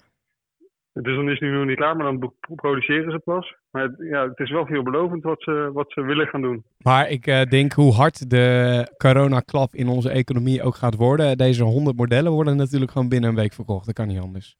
Dus 1.02 1.16
dan 1.16 1.24
is 1.30 1.38
het 1.38 1.40
nu 1.40 1.50
nog 1.56 1.66
niet 1.66 1.76
klaar, 1.76 1.96
maar 1.96 2.04
dan 2.06 2.18
pro- 2.18 2.54
produceren 2.54 3.12
ze 3.12 3.18
pas. 3.18 3.54
Maar 3.70 3.82
het, 3.82 3.94
ja, 3.98 4.28
het 4.28 4.38
is 4.38 4.50
wel 4.50 4.66
veelbelovend 4.66 5.22
wat 5.22 5.42
ze, 5.42 5.70
wat 5.72 5.92
ze 5.92 6.02
willen 6.02 6.26
gaan 6.26 6.42
doen. 6.42 6.64
Maar 6.78 7.10
ik 7.10 7.26
eh, 7.26 7.42
denk 7.42 7.72
hoe 7.72 7.92
hard 7.92 8.30
de 8.30 8.88
coronaklap 8.96 9.74
in 9.74 9.88
onze 9.88 10.10
economie 10.10 10.62
ook 10.62 10.74
gaat 10.74 10.96
worden. 10.96 11.36
Deze 11.38 11.64
100 11.64 11.96
modellen 11.96 12.32
worden 12.32 12.56
natuurlijk 12.56 12.90
gewoon 12.90 13.08
binnen 13.08 13.30
een 13.30 13.36
week 13.36 13.52
verkocht. 13.52 13.86
Dat 13.86 13.94
kan 13.94 14.06
niet 14.06 14.20
anders. 14.20 14.56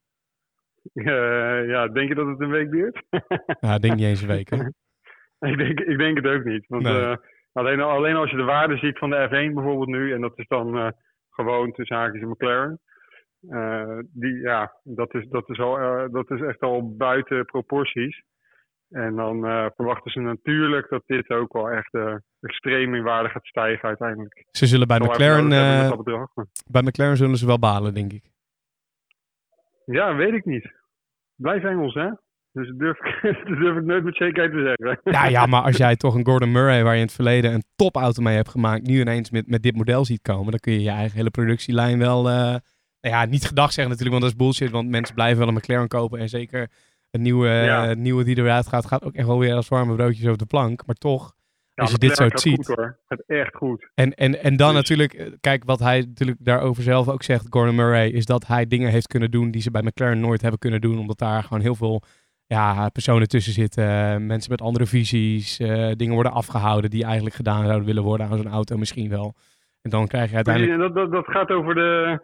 Eh, 0.95 1.69
ja, 1.69 1.89
denk 1.89 2.09
je 2.09 2.15
dat 2.15 2.27
het 2.27 2.41
een 2.41 2.51
week 2.51 2.71
duurt? 2.71 3.03
Ja, 3.61 3.75
ik 3.75 3.81
denk 3.83 3.95
niet 3.95 4.05
eens 4.05 4.23
een 4.23 4.29
week. 4.29 4.51
hè? 4.51 4.57
ik, 5.51 5.57
denk, 5.59 5.81
ik 5.81 5.99
denk 5.99 6.17
het 6.17 6.27
ook 6.27 6.45
niet. 6.45 6.65
Want 6.69 6.83
Nee. 6.83 7.01
eh, 7.03 7.17
alleen, 7.53 7.81
alleen 7.81 8.17
als 8.17 8.31
je 8.31 8.37
de 8.37 8.43
waarde 8.43 8.77
ziet 8.77 8.99
van 8.99 9.11
de 9.11 9.27
F1 9.29 9.55
bijvoorbeeld 9.55 9.89
nu, 9.89 10.13
en 10.13 10.21
dat 10.21 10.33
is 10.39 10.47
dan 10.49 10.93
gewoon 11.31 11.73
tussen 11.73 11.97
haakjes 11.97 12.23
een 12.23 12.29
McLaren. 12.29 12.81
Eh, 13.51 13.99
die, 14.13 14.39
ja, 14.41 14.73
dat 14.83 15.15
is, 15.15 15.29
dat, 15.29 15.49
is 15.51 15.59
al, 15.59 15.79
eh, 15.79 16.05
dat 16.13 16.31
is 16.31 16.41
echt 16.41 16.61
al 16.61 16.97
buiten 16.97 17.45
proporties. 17.45 18.23
En 18.91 19.15
dan 19.17 19.47
eh, 19.47 19.67
verwachten 19.77 20.11
ze 20.11 20.21
natuurlijk 20.21 20.89
dat 20.89 21.03
dit 21.07 21.29
ook 21.31 21.53
wel 21.53 21.71
echt 21.71 21.95
extreem 22.41 22.95
in 22.95 23.03
waarde 23.03 23.29
gaat 23.29 23.47
stijgen 23.47 23.89
uiteindelijk. 23.89 24.45
Ze 24.51 24.67
zullen 24.67 24.87
bij 24.87 24.99
McLaren, 25.01 25.49
bedrag, 25.97 26.35
maar- 26.35 26.47
bij 26.67 26.83
McLaren 26.83 27.17
zullen 27.17 27.37
ze 27.37 27.47
wel 27.47 27.59
balen, 27.59 27.95
denk 27.95 28.13
ik. 28.13 28.25
Ja, 29.85 30.15
weet 30.15 30.33
ik 30.33 30.45
niet. 30.45 30.73
Blijf 31.37 31.65
Engels, 31.65 31.95
hè? 31.95 32.09
Dus 32.53 32.69
dat 32.69 32.79
durf, 32.79 32.99
ik- 32.99 33.21
dat 33.49 33.57
durf 33.59 33.77
ik 33.77 33.85
nooit 33.85 34.05
met 34.05 34.17
zekerheid 34.17 34.53
te 34.53 34.75
zeggen. 34.79 35.13
Ja, 35.13 35.27
ja, 35.27 35.47
maar 35.47 35.63
als 35.63 35.77
jij 35.77 35.97
toch 35.97 36.15
een 36.15 36.27
Gordon 36.27 36.53
Murray, 36.53 36.83
waar 36.83 36.93
je 36.93 36.99
in 37.01 37.07
het 37.07 37.15
verleden 37.15 37.53
een 37.53 37.65
topauto 37.77 38.23
mee 38.23 38.37
hebt 38.37 38.49
gemaakt, 38.49 38.87
nu 38.87 39.01
ineens 39.01 39.31
met, 39.31 39.49
met 39.49 39.63
dit 39.63 39.77
model 39.77 40.05
ziet 40.05 40.23
komen, 40.23 40.51
dan 40.51 40.61
kun 40.61 40.73
je 40.73 40.83
je 40.83 40.91
eigen 40.91 41.17
hele 41.17 41.31
productielijn 41.31 41.99
wel, 41.99 42.29
nou 43.11 43.17
ja, 43.17 43.25
niet 43.31 43.45
gedag 43.45 43.73
zeggen 43.73 43.95
natuurlijk, 43.97 44.21
want 44.21 44.23
dat 44.23 44.33
is 44.33 44.47
bullshit, 44.47 44.71
want 44.71 44.89
mensen 44.89 45.15
blijven 45.15 45.39
wel 45.39 45.49
een 45.49 45.55
McLaren 45.55 45.89
kopen 45.89 46.19
en 46.19 46.29
zeker 46.29 46.71
een 47.11 47.23
nieuwe, 47.23 47.49
Ja. 47.49 47.91
een 47.91 48.03
nieuwe 48.03 48.25
die 48.25 48.39
eruit 48.39 48.67
gaat, 48.67 48.87
gaat 48.87 49.05
ook 49.05 49.15
echt 49.15 49.27
wel 49.27 49.39
weer 49.39 49.55
als 49.55 49.69
warme 49.69 49.95
broodjes 49.95 50.27
over 50.27 50.39
de 50.39 50.47
plank. 50.47 50.87
Maar 50.87 50.95
toch, 50.97 51.35
Ja, 51.75 51.83
als 51.83 51.93
je 51.93 51.99
dit 51.99 52.17
zo 52.17 52.29
ziet. 52.33 52.67
Goed, 52.67 52.77
hoor. 52.77 52.99
Het 53.07 53.25
echt 53.27 53.55
goed. 53.57 53.91
En, 53.95 54.15
en, 54.15 54.43
en 54.43 54.57
dan 54.57 54.69
Dus- 54.69 54.77
natuurlijk, 54.77 55.13
eh, 55.13 55.27
kijk, 55.41 55.65
wat 55.65 55.79
hij 55.79 56.01
natuurlijk 56.01 56.39
daarover 56.41 56.83
zelf 56.83 57.09
ook 57.09 57.23
zegt, 57.23 57.47
Gordon 57.51 57.75
Murray, 57.75 58.09
is 58.09 58.25
dat 58.27 58.47
hij 58.47 58.67
dingen 58.67 58.91
heeft 58.91 59.07
kunnen 59.07 59.31
doen 59.31 59.51
die 59.51 59.63
ze 59.63 59.71
bij 59.71 59.83
McLaren 59.83 60.21
nooit 60.21 60.41
hebben 60.41 60.59
kunnen 60.61 60.81
doen, 60.81 60.99
omdat 60.99 61.19
daar 61.19 61.43
gewoon 61.43 61.61
heel 61.63 61.75
veel 61.75 62.03
ja, 62.47 62.89
personen 62.89 63.29
tussen 63.29 63.53
zitten, 63.53 63.85
eh, 63.89 64.17
mensen 64.17 64.51
met 64.51 64.61
andere 64.61 64.87
visies, 64.87 65.59
eh, 65.59 65.91
dingen 65.97 66.15
worden 66.15 66.33
afgehouden 66.33 66.91
die 66.91 67.05
eigenlijk 67.05 67.35
gedaan 67.35 67.65
zouden 67.65 67.87
willen 67.87 68.03
worden 68.03 68.27
aan 68.27 68.37
zo'n 68.37 68.49
auto 68.53 68.77
misschien 68.77 69.09
wel. 69.09 69.35
En 69.83 69.91
dan 69.91 70.07
krijg 70.07 70.31
je 70.31 70.37
uiteindelijk... 70.37 70.75
en 70.75 70.81
dat, 70.81 70.95
dat, 70.95 71.11
dat 71.11 71.27
gaat 71.27 71.51
over 71.51 71.75
de, 71.75 72.21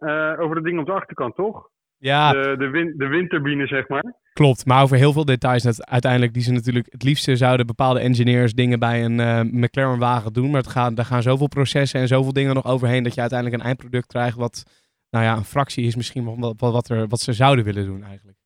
eh, 0.00 0.40
over 0.40 0.56
de 0.56 0.62
dingen 0.62 0.80
op 0.80 0.86
de 0.86 0.92
achterkant, 0.92 1.34
toch? 1.34 1.68
Ja, 1.96 2.32
De, 2.32 2.56
de, 2.58 2.68
win, 2.68 2.94
de 2.96 3.06
windturbine, 3.06 3.66
zeg 3.66 3.88
maar. 3.88 4.14
klopt. 4.32 4.66
Maar 4.66 4.82
over 4.82 4.96
heel 4.96 5.12
veel 5.12 5.24
details 5.24 5.62
dat 5.62 5.86
uiteindelijk 5.86 6.32
die 6.32 6.42
ze 6.42 6.52
natuurlijk 6.52 6.86
het 6.90 7.02
liefste 7.02 7.36
zouden 7.36 7.66
bepaalde 7.66 8.00
engineers 8.00 8.54
dingen 8.54 8.78
bij 8.78 9.04
een 9.04 9.20
eh, 9.20 9.40
McLaren 9.40 9.98
wagen 9.98 10.32
doen. 10.32 10.50
Maar 10.50 10.60
het 10.60 10.70
gaat, 10.70 10.96
daar 10.96 11.04
gaan 11.04 11.22
zoveel 11.22 11.48
processen 11.48 12.00
en 12.00 12.08
zoveel 12.08 12.32
dingen 12.32 12.54
nog 12.54 12.66
overheen 12.66 13.02
dat 13.02 13.14
je 13.14 13.20
uiteindelijk 13.20 13.60
een 13.60 13.66
eindproduct 13.66 14.06
krijgt 14.06 14.36
wat 14.36 14.64
nou 15.10 15.24
ja, 15.24 15.36
een 15.36 15.44
fractie 15.44 15.86
is 15.86 15.96
misschien 15.96 16.24
van 16.24 16.40
wat, 16.40 16.54
wat, 16.58 16.88
er, 16.88 17.08
wat 17.08 17.20
ze 17.20 17.32
zouden 17.32 17.64
willen 17.64 17.84
doen 17.84 18.02
eigenlijk. 18.02 18.38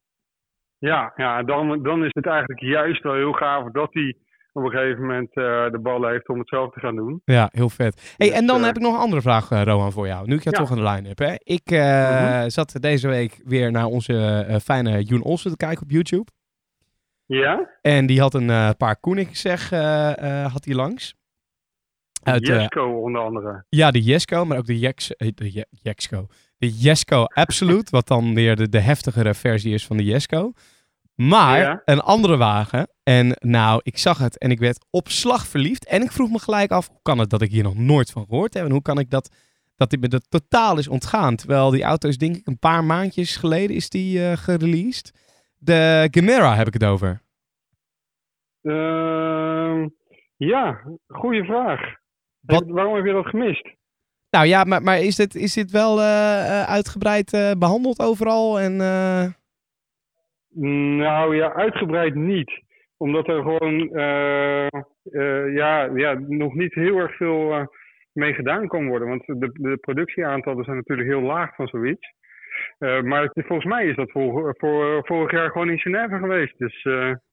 Ja, 0.78 1.12
ja 1.16 1.42
dan, 1.42 1.82
dan 1.82 2.04
is 2.04 2.10
het 2.12 2.26
eigenlijk 2.26 2.60
juist 2.60 3.02
wel 3.02 3.14
heel 3.14 3.32
gaaf 3.32 3.70
dat 3.70 3.92
hij 3.92 4.16
op 4.56 4.64
een 4.64 4.70
gegeven 4.70 5.00
moment 5.00 5.28
eh, 5.28 5.70
de 5.70 5.78
bal 5.82 6.06
heeft 6.08 6.28
om 6.28 6.38
het 6.38 6.48
zelf 6.48 6.72
te 6.72 6.80
gaan 6.80 6.96
doen. 6.96 7.22
Ja, 7.24 7.48
heel 7.52 7.68
vet. 7.70 8.14
Hey, 8.16 8.28
Dus, 8.28 8.36
en 8.36 8.46
dan 8.46 8.58
eh, 8.60 8.64
heb 8.66 8.76
ik 8.76 8.82
nog 8.82 8.94
een 8.94 9.00
andere 9.00 9.22
vraag, 9.22 9.50
eh, 9.50 9.62
Rohan, 9.62 9.92
voor 9.92 10.06
jou. 10.06 10.26
Nu 10.26 10.34
ik 10.34 10.42
jou 10.42 10.56
Ja. 10.56 10.62
toch 10.62 10.70
aan 10.70 10.76
de 10.76 10.82
lijn 10.82 11.04
heb. 11.04 11.18
Hè? 11.18 11.34
Ik 11.38 11.70
Mhm. 11.70 12.48
zat 12.48 12.76
deze 12.80 13.08
week 13.08 13.40
weer 13.44 13.70
naar 13.70 13.86
onze 13.86 14.58
fijne 14.62 15.02
Joen 15.02 15.22
Olsen 15.22 15.50
te 15.50 15.56
kijken 15.56 15.82
op 15.82 15.90
YouTube. 15.90 16.30
Ja? 17.26 17.70
En 17.80 18.06
die 18.06 18.20
had 18.20 18.34
een 18.34 18.76
paar 18.76 18.96
Koenig 19.00 19.36
zeg, 19.36 19.70
had 20.50 20.64
hij 20.64 20.74
langs. 20.74 21.14
Uit, 22.22 22.46
Jesco 22.46 23.00
onder 23.00 23.22
andere. 23.22 23.64
ja, 23.68 23.90
de 23.90 24.00
Jesco, 24.02 24.44
maar 24.44 24.58
ook 24.58 24.66
de, 24.66 24.78
Jex, 24.78 25.08
de 25.16 25.52
Je- 25.52 25.66
Jexco. 25.70 26.26
De 26.58 26.68
Jesco 26.70 27.24
Absolute, 27.24 27.90
wat 27.96 28.06
dan 28.08 28.34
weer 28.34 28.56
de, 28.56 28.68
de 28.68 28.80
heftigere 28.80 29.34
versie 29.34 29.74
is 29.74 29.86
van 29.86 29.96
de 29.96 30.04
Jesco. 30.04 30.52
Maar 31.14 31.58
Ja. 31.58 31.82
een 31.84 32.00
andere 32.00 32.36
wagen. 32.36 32.88
En 33.02 33.36
nou, 33.40 33.80
ik 33.82 33.98
zag 33.98 34.18
het 34.18 34.38
en 34.38 34.50
ik 34.50 34.58
werd 34.58 34.84
op 34.90 35.08
slag 35.08 35.46
verliefd. 35.46 35.86
En 35.86 36.02
ik 36.02 36.12
vroeg 36.12 36.30
me 36.30 36.38
gelijk 36.38 36.70
af, 36.70 36.88
hoe 36.88 36.98
kan 37.02 37.18
het 37.18 37.30
dat 37.30 37.42
ik 37.42 37.50
hier 37.50 37.62
nog 37.62 37.74
nooit 37.76 38.10
van 38.10 38.24
gehoord 38.28 38.54
heb? 38.54 38.64
En 38.64 38.70
hoe 38.70 38.82
kan 38.82 38.98
ik 38.98 39.10
dat, 39.10 39.34
dat 39.76 39.90
dit 39.90 40.00
me 40.00 40.08
dat 40.08 40.26
totaal 40.30 40.78
is 40.78 40.88
ontgaan? 40.88 41.36
Terwijl 41.36 41.70
die 41.70 41.82
auto 41.82 42.08
is 42.08 42.18
denk 42.18 42.36
ik 42.36 42.46
een 42.46 42.58
paar 42.58 42.84
maandjes 42.84 43.36
geleden 43.36 43.76
is 43.76 43.88
die 43.88 44.26
eh, 44.26 44.36
gereleased. 44.36 45.12
De 45.58 46.08
Gemera 46.10 46.54
heb 46.56 46.66
ik 46.66 46.72
het 46.72 46.84
over. 46.84 47.22
Ehm, 48.62 49.88
ja, 50.36 50.80
goede 51.06 51.44
vraag. 51.44 51.80
Wat- 52.40 52.64
waarom 52.66 52.94
heb 52.94 53.04
je 53.04 53.12
dat 53.12 53.26
gemist? 53.26 53.68
Nou 54.30 54.46
ja, 54.46 54.64
maar, 54.64 54.82
maar 54.82 55.00
is, 55.00 55.16
dit, 55.16 55.34
is 55.34 55.52
dit 55.52 55.70
wel 55.70 56.00
eh, 56.00 56.60
eh, 56.60 56.68
uitgebreid 56.68 57.32
eh, 57.32 57.50
behandeld 57.58 57.98
overal? 58.00 58.60
En, 58.60 58.80
Nou 60.54 61.36
ja, 61.36 61.52
uitgebreid 61.52 62.14
niet. 62.14 62.62
Omdat 62.96 63.28
er 63.28 63.42
gewoon 63.42 63.88
eh, 63.94 64.66
eh, 64.66 65.54
ja, 65.54 65.90
ja, 65.94 66.18
nog 66.28 66.54
niet 66.54 66.74
heel 66.74 66.98
erg 66.98 67.16
veel 67.16 67.52
eh, 67.52 67.66
mee 68.12 68.32
gedaan 68.34 68.68
kan 68.68 68.86
worden. 68.88 69.08
Want 69.08 69.22
de, 69.26 69.50
de 69.52 69.76
productieaantallen 69.80 70.64
zijn 70.64 70.76
natuurlijk 70.76 71.08
heel 71.08 71.20
laag 71.22 71.54
van 71.54 71.66
zoiets. 71.66 72.12
Maar 72.78 73.22
het- 73.22 73.46
volgens 73.46 73.64
mij 73.68 73.86
is 73.86 73.96
dat 73.96 74.10
voor, 74.10 74.54
voor, 74.58 75.00
vorig 75.06 75.30
jaar 75.32 75.50
gewoon 75.50 75.70
in 75.70 75.78
Genève 75.78 76.18
geweest. 76.18 76.58
Dus 76.58 76.82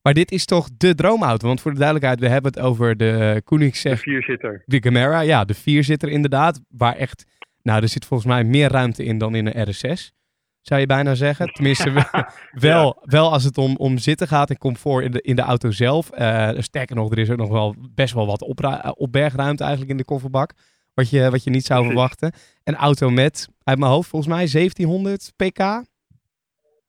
Maar 0.01 0.13
dit 0.13 0.31
is 0.31 0.45
toch 0.45 0.67
de 0.77 0.95
droomauto? 0.95 1.47
Want 1.47 1.61
voor 1.61 1.71
de 1.71 1.77
duidelijkheid, 1.77 2.19
we 2.19 2.27
hebben 2.27 2.51
het 2.51 2.61
over 2.61 2.97
de 2.97 3.05
de 3.33 3.41
Koenigsegg, 3.43 3.99
vierzitter. 3.99 4.63
de 4.65 4.81
Gemera. 4.81 5.21
Ja, 5.21 5.43
de 5.45 5.53
vierzitter 5.53 6.09
inderdaad. 6.09 6.61
Waar 6.77 6.95
echt, 6.95 7.25
nou 7.63 7.81
er 7.81 7.87
zit 7.87 8.05
volgens 8.05 8.29
mij 8.29 8.43
meer 8.43 8.71
ruimte 8.71 9.03
in 9.03 9.17
dan 9.17 9.35
in 9.35 9.45
een 9.47 9.67
RS6. 9.67 10.11
Zou 10.61 10.79
je 10.79 10.85
bijna 10.85 11.15
zeggen. 11.15 11.53
Tenminste, 11.53 11.91
wel, 11.91 12.05
wel, 12.51 13.01
wel 13.01 13.31
als 13.31 13.43
het 13.43 13.57
om, 13.57 13.75
om 13.75 13.97
zitten 13.97 14.27
gaat 14.27 14.49
en 14.49 14.57
comfort 14.57 15.03
in 15.03 15.11
de, 15.11 15.21
in 15.21 15.35
de 15.35 15.41
auto 15.41 15.71
zelf. 15.71 16.09
Eh, 16.09 16.49
sterker 16.57 16.95
nog, 16.95 17.11
er 17.11 17.19
is 17.19 17.29
ook 17.29 17.37
nog 17.37 17.49
wel 17.49 17.75
best 17.95 18.13
wel 18.13 18.25
wat 18.25 18.41
eh, 18.41 18.91
opbergruimte 18.95 19.61
eigenlijk 19.63 19.91
in 19.91 19.97
de 19.97 20.05
kofferbak. 20.05 20.51
Wat 20.93 21.09
je, 21.09 21.29
wat 21.29 21.43
je 21.43 21.49
niet 21.49 21.65
zou 21.65 21.85
verwachten. 21.85 22.31
Een 22.63 22.75
auto 22.75 23.09
met, 23.09 23.49
uit 23.63 23.79
mijn 23.79 23.91
hoofd 23.91 24.09
volgens 24.09 24.31
mij, 24.33 24.47
1700 24.51 25.33
pk. 25.35 25.59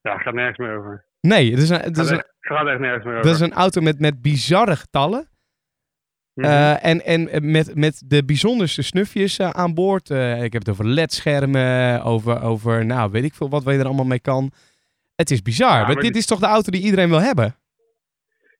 Ja, 0.00 0.18
gaat 0.18 0.34
nergens 0.34 0.58
meer 0.58 0.78
over. 0.78 1.06
Nee, 1.20 1.50
het 1.50 1.62
is 1.62 1.68
een, 1.68 1.80
het 1.80 1.98
is 1.98 2.08
Gaat 2.08 2.10
een, 2.10 2.18
echt, 2.18 2.34
gaat 2.40 2.66
echt 2.66 2.80
nergens 2.80 3.04
meer 3.04 3.14
over. 3.14 3.26
dat 3.26 3.34
is 3.34 3.40
een 3.40 3.52
auto 3.52 3.80
met, 3.80 4.00
met 4.00 4.22
bizarre 4.22 4.76
getallen. 4.76 5.28
Mhm. 6.34 6.46
Eh, 6.46 6.84
en 6.84 7.04
en 7.04 7.50
met, 7.50 7.74
met 7.74 8.02
de 8.06 8.24
bijzonderste 8.24 8.82
snufjes 8.82 9.38
eh, 9.38 9.50
aan 9.50 9.74
boord. 9.74 10.10
Eh, 10.10 10.42
ik 10.42 10.52
heb 10.52 10.62
het 10.62 10.70
over 10.70 10.86
LED-schermen, 10.86 12.02
over, 12.02 12.42
over, 12.42 12.86
nou, 12.86 13.10
weet 13.10 13.24
ik 13.24 13.34
veel 13.34 13.48
wat 13.48 13.64
je 13.64 13.70
er 13.70 13.84
allemaal 13.84 14.04
mee 14.04 14.20
kan. 14.20 14.50
Het 15.14 15.30
is 15.30 15.42
bizar. 15.42 15.78
Ja, 15.78 15.86
maar 15.86 15.94
dit 15.94 16.04
dit- 16.04 16.16
is 16.16 16.26
toch 16.26 16.38
de 16.38 16.46
auto 16.46 16.70
die 16.70 16.82
iedereen 16.82 17.08
wil 17.08 17.20
hebben? 17.20 17.54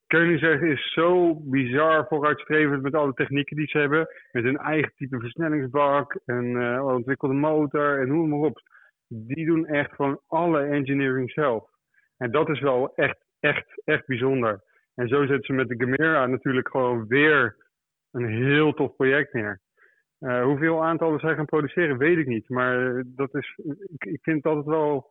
Koenigsegg 0.06 0.60
is 0.60 0.92
zo 0.92 1.34
bizar 1.34 2.06
vooruitstrevend 2.08 2.82
met 2.82 2.94
alle 2.94 3.12
technieken 3.12 3.56
die 3.56 3.66
ze 3.66 3.78
hebben. 3.78 4.08
Met 4.32 4.44
hun 4.44 4.56
eigen 4.56 4.92
type 4.96 5.18
versnellingsbak 5.18 6.18
en 6.26 6.80
ontwikkelde 6.82 7.34
motor 7.34 8.00
en 8.00 8.08
noem 8.08 8.28
maar 8.28 8.38
op. 8.38 8.60
Die 9.08 9.46
doen 9.46 9.66
echt 9.66 9.92
gewoon 9.94 10.20
alle 10.26 10.60
engineering 10.62 11.30
zelf. 11.30 11.64
En 12.16 12.30
dat 12.30 12.48
is 12.48 12.60
wel 12.60 12.94
echt, 12.94 13.16
echt, 13.40 13.82
echt 13.84 14.06
bijzonder. 14.06 14.62
En 14.94 15.08
zo 15.08 15.26
zetten 15.26 15.44
ze 15.44 15.52
met 15.52 15.68
de 15.68 15.74
Gamera 15.78 16.26
natuurlijk 16.26 16.68
gewoon 16.68 17.06
weer 17.06 17.56
een 18.12 18.28
heel 18.28 18.72
tof 18.72 18.96
project 18.96 19.32
neer. 19.32 19.60
Uh, 20.20 20.44
hoeveel 20.44 20.84
aantallen 20.84 21.20
zij 21.20 21.34
gaan 21.34 21.44
produceren, 21.44 21.98
weet 21.98 22.18
ik 22.18 22.26
niet. 22.26 22.48
Maar 22.48 23.02
dat 23.06 23.34
is, 23.34 23.58
ik, 23.82 24.04
ik 24.04 24.22
vind 24.22 24.36
het 24.36 24.46
altijd 24.46 24.66
wel 24.66 25.10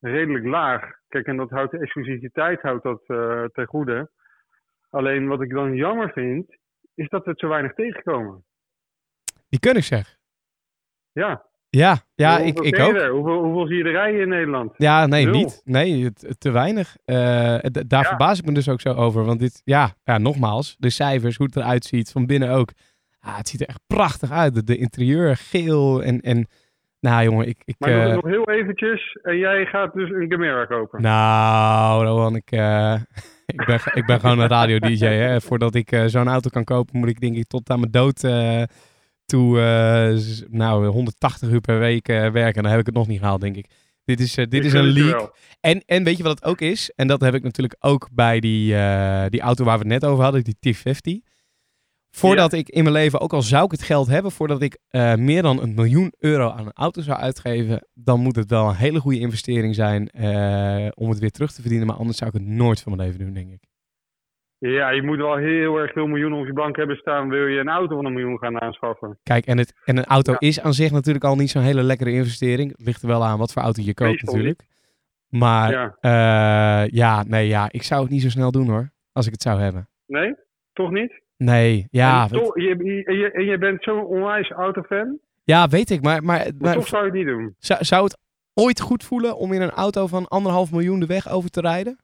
redelijk 0.00 0.44
laag. 0.44 0.90
Kijk, 1.08 1.26
en 1.26 1.36
dat 1.36 1.50
houdt 1.50 1.70
de 1.70 1.78
exclusiviteit 1.78 2.60
houdt 2.60 2.82
dat 2.82 3.02
uh, 3.06 3.44
ten 3.44 3.66
goede. 3.66 4.10
Alleen 4.90 5.28
wat 5.28 5.42
ik 5.42 5.50
dan 5.50 5.74
jammer 5.74 6.12
vind, 6.12 6.56
is 6.94 7.08
dat 7.08 7.24
we 7.24 7.30
het 7.30 7.40
zo 7.40 7.48
weinig 7.48 7.74
tegenkomen. 7.74 8.44
Die 9.48 9.60
kun 9.60 9.76
ik 9.76 9.82
zeggen. 9.82 10.18
Ja. 11.12 11.46
Ja, 11.76 11.96
ja 12.14 12.42
hoeveel 12.42 12.64
ik, 12.64 12.74
ik 12.74 12.80
ook. 12.80 12.92
Hoeveel, 13.10 13.42
hoeveel 13.42 13.66
zie 13.66 13.76
je 13.76 13.84
er 13.84 13.90
rijden 13.90 14.20
in 14.20 14.28
Nederland? 14.28 14.72
Ja, 14.76 15.06
nee, 15.06 15.24
Nul. 15.24 15.34
niet. 15.34 15.62
Nee, 15.64 16.12
te 16.38 16.50
weinig. 16.50 16.96
Eh, 17.04 17.14
daar 17.86 18.02
Ja. 18.02 18.02
verbaas 18.02 18.38
ik 18.38 18.44
me 18.44 18.52
dus 18.52 18.68
ook 18.68 18.80
zo 18.80 18.92
over. 18.92 19.24
Want 19.24 19.40
dit, 19.40 19.62
ja, 19.64 19.94
ja, 20.04 20.18
nogmaals, 20.18 20.76
de 20.78 20.90
cijfers, 20.90 21.36
hoe 21.36 21.46
het 21.46 21.56
eruit 21.56 21.84
ziet, 21.84 22.10
van 22.10 22.26
binnen 22.26 22.50
ook. 22.50 22.72
Ah, 23.20 23.36
het 23.36 23.48
ziet 23.48 23.60
er 23.60 23.66
echt 23.68 23.80
prachtig 23.86 24.30
uit. 24.30 24.54
De, 24.54 24.64
de 24.64 24.76
interieur, 24.76 25.36
geel 25.36 26.02
en, 26.02 26.20
en 26.20 26.46
nou 27.00 27.24
jongen, 27.24 27.48
ik... 27.48 27.62
ik 27.64 27.74
Maar 27.78 27.90
doe 27.90 27.98
het 27.98 28.08
eh, 28.08 28.14
nog 28.14 28.24
heel 28.24 28.48
eventjes 28.50 29.18
en 29.22 29.36
jij 29.38 29.66
gaat 29.66 29.92
dus 29.94 30.10
een 30.10 30.30
Gamera 30.30 30.64
kopen. 30.64 31.02
nou, 31.02 32.04
Rowan, 32.04 32.36
ik, 32.36 32.50
eh, 32.50 32.94
ik, 33.54 33.64
ben, 33.66 33.80
ik 33.94 34.06
ben 34.06 34.20
gewoon 34.20 34.38
een 34.38 34.48
radio-dj. 34.48 35.36
Voordat 35.40 35.74
ik 35.74 36.02
zo'n 36.06 36.28
auto 36.28 36.50
kan 36.50 36.64
kopen, 36.64 36.98
moet 36.98 37.08
ik 37.08 37.20
denk 37.20 37.36
ik 37.36 37.46
tot 37.46 37.70
aan 37.70 37.80
mijn 37.80 37.92
dood 37.92 38.20
toe, 39.24 39.60
eh, 39.60 40.46
nou, 40.50 40.86
180 40.86 41.50
uur 41.50 41.60
per 41.60 41.78
week 41.78 42.08
eh, 42.08 42.16
werken. 42.16 42.54
En 42.54 42.62
dan 42.62 42.70
heb 42.70 42.80
ik 42.80 42.86
het 42.86 42.94
nog 42.94 43.06
niet 43.06 43.18
gehaald, 43.18 43.40
denk 43.40 43.56
ik. 43.56 43.66
Dit 44.04 44.20
is, 44.20 44.36
eh, 44.36 44.44
dit 44.48 44.60
Ik 44.60 44.64
is 44.64 44.72
een 44.72 44.84
leak. 44.84 45.36
En, 45.60 45.82
en 45.86 46.04
weet 46.04 46.16
je 46.16 46.22
wat 46.22 46.34
het 46.34 46.44
ook 46.44 46.60
is? 46.60 46.92
En 46.96 47.06
dat 47.06 47.20
heb 47.20 47.34
ik 47.34 47.42
natuurlijk 47.42 47.76
ook 47.78 48.08
bij 48.12 48.40
die, 48.40 48.66
die 49.28 49.40
auto 49.40 49.64
waar 49.64 49.78
we 49.78 49.84
het 49.84 50.02
net 50.02 50.04
over 50.04 50.24
hadden, 50.24 50.44
die 50.44 50.74
T50. 50.74 51.30
Voordat 52.10 52.52
ik 52.52 52.68
in 52.68 52.82
mijn 52.82 52.94
leven, 52.94 53.20
ook 53.20 53.32
al 53.32 53.42
zou 53.42 53.64
ik 53.64 53.70
het 53.70 53.82
geld 53.82 54.06
hebben, 54.06 54.32
voordat 54.32 54.62
ik 54.62 54.78
meer 55.16 55.42
dan 55.42 55.62
een 55.62 55.74
miljoen 55.74 56.12
euro 56.18 56.50
aan 56.50 56.66
een 56.66 56.72
auto 56.72 57.02
zou 57.02 57.18
uitgeven, 57.18 57.86
dan 57.94 58.20
moet 58.20 58.36
het 58.36 58.50
wel 58.50 58.68
een 58.68 58.74
hele 58.74 59.00
goede 59.00 59.18
investering 59.18 59.74
zijn 59.74 60.10
om 60.94 61.08
het 61.08 61.18
weer 61.18 61.30
terug 61.30 61.52
te 61.52 61.60
verdienen. 61.60 61.86
Maar 61.86 61.96
anders 61.96 62.18
zou 62.18 62.30
ik 62.30 62.36
het 62.36 62.48
nooit 62.48 62.80
van 62.80 62.96
mijn 62.96 63.08
leven 63.08 63.24
doen, 63.24 63.34
denk 63.34 63.52
ik. 63.52 63.71
Ja, 64.70 64.90
je 64.90 65.02
moet 65.02 65.16
wel 65.16 65.36
heel 65.36 65.76
erg 65.76 65.92
veel 65.92 66.06
miljoenen 66.06 66.38
op 66.38 66.46
je 66.46 66.52
bank 66.52 66.76
hebben 66.76 66.96
staan. 66.96 67.28
Wil 67.28 67.46
je 67.46 67.60
een 67.60 67.68
auto 67.68 67.96
van 67.96 68.04
een 68.04 68.12
miljoen 68.12 68.38
gaan 68.38 68.60
aanschaffen? 68.60 69.18
Kijk, 69.22 69.46
en, 69.46 69.58
het, 69.58 69.80
en 69.84 69.96
een 69.96 70.04
auto 70.04 70.32
Ja. 70.32 70.38
is 70.38 70.60
aan 70.60 70.72
zich 70.74 70.90
natuurlijk 70.90 71.24
al 71.24 71.36
niet 71.36 71.50
zo'n 71.50 71.62
hele 71.62 71.82
lekkere 71.82 72.10
investering. 72.10 72.70
Het 72.70 72.86
ligt 72.86 73.02
er 73.02 73.08
wel 73.08 73.24
aan 73.24 73.38
wat 73.38 73.52
voor 73.52 73.62
auto 73.62 73.82
je 73.82 73.94
koopt 73.94 74.22
natuurlijk. 74.22 74.62
Maar 75.28 75.70
Ja. 75.70 75.96
ja. 76.00 76.82
ja, 76.90 77.22
nee, 77.22 77.46
ja, 77.48 77.68
ik 77.70 77.82
zou 77.82 78.02
het 78.02 78.10
niet 78.10 78.22
zo 78.22 78.28
snel 78.28 78.50
doen 78.50 78.68
hoor, 78.68 78.90
als 79.12 79.26
ik 79.26 79.32
het 79.32 79.42
zou 79.42 79.60
hebben. 79.60 79.88
Nee? 80.06 80.34
Toch 80.72 80.90
niet? 80.90 81.20
Nee, 81.36 81.86
ja, 81.90 82.28
en, 82.30 82.38
je, 82.38 82.76
je, 82.84 83.04
en 83.04 83.16
je, 83.16 83.30
en 83.32 83.44
je 83.44 83.58
bent 83.58 83.82
zo'n 83.82 84.04
onwijs 84.04 84.50
autofan, 84.50 85.18
ja, 85.44 85.68
weet 85.68 85.90
ik. 85.90 86.02
Maar, 86.02 86.22
maar, 86.24 86.38
maar 86.38 86.52
maar 86.58 86.74
toch 86.74 86.86
zou 86.86 87.02
je 87.04 87.08
het 87.08 87.18
niet 87.18 87.26
doen. 87.26 87.54
zou, 87.58 87.84
zou 87.84 88.04
het 88.04 88.18
ooit 88.54 88.80
goed 88.80 89.04
voelen 89.04 89.36
om 89.36 89.52
in 89.52 89.60
een 89.62 89.70
auto 89.70 90.06
van 90.06 90.28
anderhalf 90.28 90.72
miljoen 90.72 91.00
de 91.00 91.06
weg 91.06 91.28
over 91.30 91.50
te 91.50 91.60
rijden? 91.60 91.98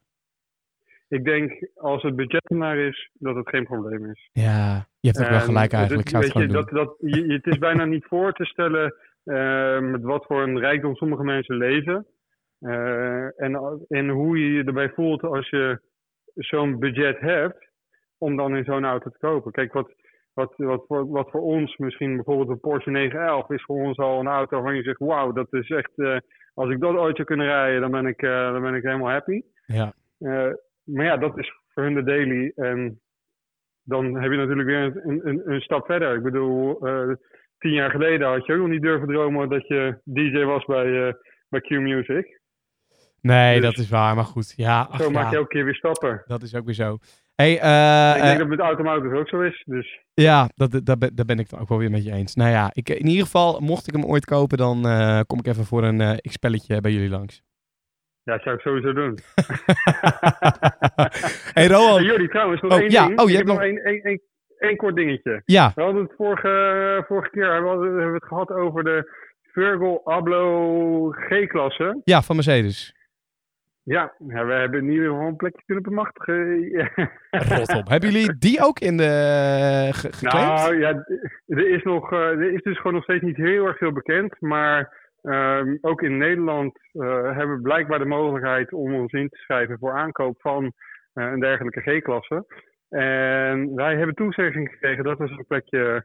Ik 1.09 1.25
denk, 1.25 1.69
als 1.75 2.03
het 2.03 2.17
budget 2.17 2.51
er 2.51 2.57
maar 2.57 2.77
is, 2.77 3.11
dat 3.13 3.37
het 3.37 3.49
geen 3.49 3.65
probleem 3.65 4.11
is. 4.11 4.29
Ja, 4.33 4.87
je 5.01 5.09
hebt 5.09 5.21
ook 5.21 5.31
wel 5.31 5.41
gelijk 5.41 5.73
eigenlijk. 5.73 6.11
Het 6.11 6.23
weet 6.23 6.33
je, 6.33 6.47
dat, 6.47 6.69
dat, 6.69 6.95
je, 6.99 7.33
het 7.33 7.47
is 7.47 7.59
bijna 7.59 7.85
niet 7.85 8.05
voor 8.05 8.33
te 8.33 8.45
stellen 8.45 8.95
eh, 9.25 9.79
met 9.79 10.03
wat 10.03 10.25
voor 10.27 10.43
een 10.43 10.59
rijkdom 10.59 10.95
sommige 10.95 11.25
mensen 11.25 11.57
leven. 11.57 12.07
Eh, 12.59 13.41
en, 13.41 13.81
en 13.89 14.09
hoe 14.09 14.39
je 14.39 14.53
je 14.53 14.65
erbij 14.65 14.89
voelt 14.89 15.23
als 15.23 15.49
je 15.49 15.81
zo'n 16.35 16.79
budget 16.79 17.21
hebt 17.21 17.69
om 18.19 18.37
dan 18.37 18.57
in 18.57 18.65
zo'n 18.65 18.85
auto 18.85 19.11
te 19.11 19.19
kopen. 19.19 19.53
Kijk, 19.53 19.73
wat, 19.73 19.95
wat, 20.33 20.55
wat, 20.57 20.85
voor, 20.87 21.09
wat 21.09 21.31
voor 21.31 21.43
ons 21.43 21.77
misschien 21.77 22.15
bijvoorbeeld 22.15 22.49
een 22.49 22.61
Porsche 22.61 22.91
911 22.91 23.51
is 23.51 23.65
voor 23.65 23.83
ons 23.83 23.99
al 23.99 24.21
een 24.21 24.27
auto 24.27 24.57
waarvan 24.57 24.77
je 24.77 24.83
zegt, 24.83 24.99
wauw, 24.99 25.33
dat 25.33 25.53
is 25.53 25.71
echt, 25.71 25.93
eh, 25.97 26.17
als 26.55 26.71
ik 26.71 26.81
dat 26.81 26.97
ooit 26.97 27.17
zou 27.17 27.29
kunnen 27.29 27.47
rijden, 27.47 27.81
dan 27.81 27.91
ben 27.91 28.07
ik, 28.07 28.21
dan 28.21 28.63
ben 28.63 28.75
ik 28.75 28.83
helemaal 28.83 29.11
happy. 29.11 29.43
Ja. 29.67 29.93
Maar 30.93 31.05
ja, 31.05 31.17
dat 31.17 31.39
is 31.39 31.53
voor 31.69 31.83
hun 31.83 31.95
de 31.95 32.03
daily. 32.03 32.53
En 32.55 33.01
dan 33.83 34.15
heb 34.21 34.31
je 34.31 34.37
natuurlijk 34.37 34.69
weer 34.69 35.03
een, 35.07 35.21
een, 35.29 35.43
een 35.53 35.61
stap 35.61 35.87
verder. 35.87 36.15
Ik 36.17 36.23
bedoel, 36.23 36.87
eh, 36.87 37.15
tien 37.59 37.73
jaar 37.73 37.91
geleden 37.91 38.29
had 38.29 38.47
je 38.47 38.53
ook 38.53 38.59
nog 38.59 38.69
niet 38.69 38.83
durven 38.83 39.09
dromen 39.09 39.49
dat 39.49 39.67
je 39.67 39.99
DJ 40.05 40.45
was 40.45 40.65
bij, 40.65 41.07
eh, 41.09 41.13
bij 41.49 41.61
Q 41.61 41.71
Music. 41.71 42.41
Nee, 43.21 43.55
dus- 43.61 43.65
dat 43.65 43.79
is 43.79 43.89
waar. 43.91 44.15
Maar 44.15 44.25
goed, 44.25 44.53
ja, 44.57 44.87
ach, 44.91 45.01
Zo 45.03 45.11
maak 45.11 45.31
je 45.31 45.37
elke 45.37 45.49
keer 45.49 45.65
weer 45.65 45.75
stappen. 45.75 46.23
dat 46.27 46.43
is 46.43 46.55
ook 46.55 46.65
weer 46.65 46.75
zo. 46.75 46.99
Hey, 47.35 47.59
eh, 47.61 48.17
ik 48.17 48.23
denk 48.23 48.39
dat 48.39 48.49
het 48.49 48.49
met 48.49 48.59
automotive 48.59 49.17
ook 49.17 49.29
zo 49.29 49.41
is. 49.41 49.63
Dus 49.67 50.05
ja, 50.15 50.49
dat, 50.55 50.71
dat, 50.71 50.87
dat 50.87 50.99
ben- 50.99 51.15
daar 51.15 51.25
ben 51.25 51.39
ik 51.39 51.51
het 51.51 51.61
ook 51.61 51.69
wel 51.69 51.79
weer 51.79 51.91
met 51.91 52.05
je 52.05 52.13
eens. 52.13 52.35
Nou 52.35 52.51
ja, 52.51 52.71
ik, 52.73 52.89
in 52.89 53.07
ieder 53.07 53.25
geval, 53.25 53.61
mocht 53.61 53.87
ik 53.89 53.95
hem 53.95 54.05
ooit 54.05 54.25
kopen, 54.25 54.59
dan 54.59 54.83
kom 55.27 55.39
ik 55.39 55.47
even 55.47 55.65
voor 55.65 55.85
een 55.85 56.21
x-spelletje 56.21 56.81
bij 56.81 56.93
jullie 56.93 57.09
langs. 57.09 57.43
Ja, 58.29 58.35
dat 58.35 58.43
zou 58.43 58.55
ik 58.57 58.61
sowieso 58.63 58.93
doen. 58.93 59.19
hey 61.55 61.67
Hey, 61.67 62.03
Jordi, 62.03 62.29
trouwens, 62.29 62.61
nog 62.61 62.73
Oh, 62.73 62.79
één 62.79 62.91
ja. 62.91 63.07
ding. 63.07 63.21
Oh, 63.21 63.29
je 63.31 63.33
ik 63.33 63.37
hebt 63.37 63.49
heb 63.49 63.57
nog- 63.59 63.67
één, 63.67 63.85
één, 63.85 64.03
één, 64.03 64.21
één 64.59 64.77
kort 64.77 64.97
dingetje. 64.97 65.43
ja, 65.45 65.73
We 65.75 65.83
hadden 65.83 66.03
het 66.03 66.13
vorige, 66.17 67.05
vorige 67.07 67.31
keer 67.31 67.53
hebben 67.53 67.79
we, 67.81 67.87
hebben 67.87 68.07
we 68.09 68.15
het 68.15 68.25
gehad 68.25 68.51
over 68.51 68.85
de 68.85 69.13
Virgil 69.53 70.01
Abloh 70.05 71.17
G-klasse. 71.17 72.01
ja, 72.05 72.23
van 72.23 72.35
Mercedes. 72.37 72.97
Ja, 73.83 74.13
we 74.19 74.35
hebben 74.53 74.81
in 74.81 74.91
ieder 74.91 75.09
geval 75.11 75.27
een 75.27 75.37
plekje 75.37 75.63
kunnen 75.67 75.85
bemachtigen. 75.85 76.69
Rot 77.31 77.75
op. 77.75 77.89
Hebben 77.89 78.11
jullie 78.11 78.39
die 78.39 78.61
ook 78.65 78.79
in 78.79 78.97
de 78.97 79.05
ge 79.93 80.09
geclaimd? 80.13 80.49
nou 80.61 80.79
ja, 80.81 81.05
er 81.47 81.69
is, 81.71 81.83
nog, 81.83 82.13
eh, 82.13 82.19
er 82.19 82.53
is 82.53 82.63
dus 82.63 82.77
gewoon 82.77 82.93
nog 82.95 83.03
steeds 83.03 83.23
niet 83.25 83.37
heel 83.37 83.67
erg 83.67 83.79
veel 83.79 83.93
bekend. 83.93 84.41
Maar 84.41 84.97
ehm, 85.29 85.77
ook 85.81 86.03
in 86.03 86.17
Nederland 86.17 86.79
eh, 86.93 87.37
hebben 87.37 87.57
we 87.57 87.63
blijkbaar 87.63 87.99
de 87.99 88.05
mogelijkheid 88.05 88.73
om 88.73 88.95
ons 88.95 89.13
in 89.13 89.29
te 89.29 89.37
schrijven 89.37 89.79
voor 89.79 89.93
aankoop 89.93 90.41
van 90.41 90.73
eh, 91.13 91.25
een 91.25 91.41
dergelijke 91.41 91.81
G-klasse. 91.81 92.47
En 92.89 93.75
wij 93.75 93.97
hebben 93.97 94.15
toezegging 94.15 94.69
gekregen 94.69 95.05
dat 95.05 95.19
we 95.19 95.29
zo'n 95.29 95.47
plekje 95.47 96.05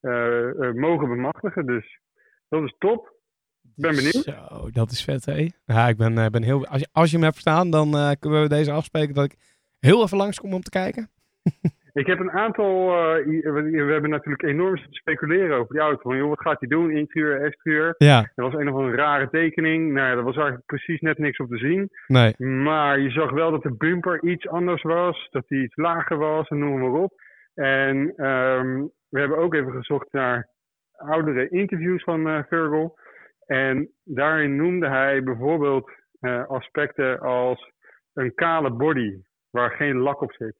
eh, 0.00 0.72
mogen 0.72 1.08
bemachtigen. 1.08 1.66
Dus 1.66 2.00
dat 2.48 2.62
is 2.62 2.74
top. 2.78 3.20
Ik 3.62 3.82
ben 3.82 3.94
benieuwd. 3.94 4.14
Zo, 4.14 4.70
dat 4.70 4.90
is 4.90 5.04
vet, 5.04 5.24
hé. 5.24 5.48
Ja, 5.64 5.88
ik 5.88 5.96
ben, 5.96 6.14
ben 6.32 6.42
heel... 6.42 6.66
Als 6.66 6.80
je, 6.80 6.88
als 6.92 7.10
je 7.10 7.16
hem 7.16 7.24
hebt 7.24 7.38
staan, 7.38 7.70
dan 7.70 8.16
kunnen 8.18 8.42
we 8.42 8.48
deze 8.48 8.72
afspreken 8.72 9.14
dat 9.14 9.24
ik 9.24 9.36
heel 9.80 10.02
even 10.02 10.16
langskom 10.16 10.54
om 10.54 10.62
te 10.62 10.70
kijken. 10.70 11.10
Ik 11.92 12.06
heb 12.06 12.18
een 12.18 12.30
aantal. 12.30 12.88
eh, 13.16 13.24
we 13.44 13.90
hebben 13.92 14.10
natuurlijk 14.10 14.42
enorm 14.42 14.76
zitten 14.76 14.94
speculeren 14.94 15.56
over 15.56 15.72
die 15.72 15.82
auto. 15.82 16.00
Van, 16.02 16.16
joh, 16.16 16.28
wat 16.28 16.40
gaat 16.40 16.60
hij 16.60 16.68
doen? 16.68 16.90
Interieur, 16.90 17.40
exterieur. 17.42 17.94
Ja, 17.98 18.30
Er 18.34 18.44
was 18.44 18.54
een 18.54 18.68
of 18.68 18.74
andere 18.74 18.96
rare 18.96 19.28
tekening. 19.30 19.92
Nou, 19.92 20.06
ja, 20.06 20.12
er 20.12 20.22
was 20.22 20.34
eigenlijk 20.36 20.66
precies 20.66 21.00
net 21.00 21.18
niks 21.18 21.38
op 21.38 21.48
te 21.48 21.56
zien. 21.58 21.90
nee. 22.06 22.34
Maar 22.38 22.98
je 23.00 23.10
zag 23.10 23.30
wel 23.30 23.50
dat 23.50 23.62
de 23.62 23.74
bumper 23.76 24.22
iets 24.22 24.48
anders 24.48 24.82
was. 24.82 25.28
Dat 25.30 25.48
die 25.48 25.62
iets 25.62 25.76
lager 25.76 26.16
was 26.16 26.48
en 26.48 26.58
noem 26.58 26.80
maar 26.80 27.00
op. 27.02 27.12
En 27.54 28.12
ehm, 28.16 28.80
we 29.08 29.18
hebben 29.20 29.38
ook 29.38 29.54
even 29.54 29.72
gezocht 29.72 30.12
naar 30.12 30.48
oudere 30.96 31.48
interviews 31.48 32.02
van 32.02 32.28
eh 32.28 32.42
Virgil. 32.48 32.98
En 33.46 33.90
daarin 34.04 34.56
noemde 34.56 34.88
hij 34.88 35.22
bijvoorbeeld 35.22 35.90
eh, 36.20 36.46
aspecten 36.46 37.20
als 37.20 37.70
een 38.14 38.34
kale 38.34 38.70
body 38.70 39.16
waar 39.50 39.70
geen 39.70 39.96
lak 39.96 40.20
op 40.20 40.32
zit. 40.32 40.56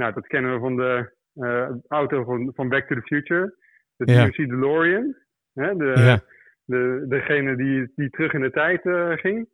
Nou, 0.00 0.12
dat 0.12 0.26
kennen 0.26 0.52
we 0.54 0.58
van 0.60 0.76
de 0.76 1.12
eh, 1.34 1.70
auto 1.88 2.24
van, 2.24 2.52
van 2.54 2.68
Back 2.68 2.86
to 2.86 2.94
the 2.94 3.00
Future. 3.02 3.54
De 3.96 4.12
Ja. 4.12 4.24
DMC 4.24 4.36
DeLorean. 4.48 5.16
Hè, 5.52 5.76
de, 5.76 5.84
Ja. 5.84 6.20
de, 6.64 7.04
degene 7.08 7.56
die, 7.56 7.92
die 7.94 8.10
terug 8.10 8.32
in 8.32 8.40
de 8.40 8.50
tijd 8.50 8.86
eh, 8.86 9.10
ging. 9.12 9.48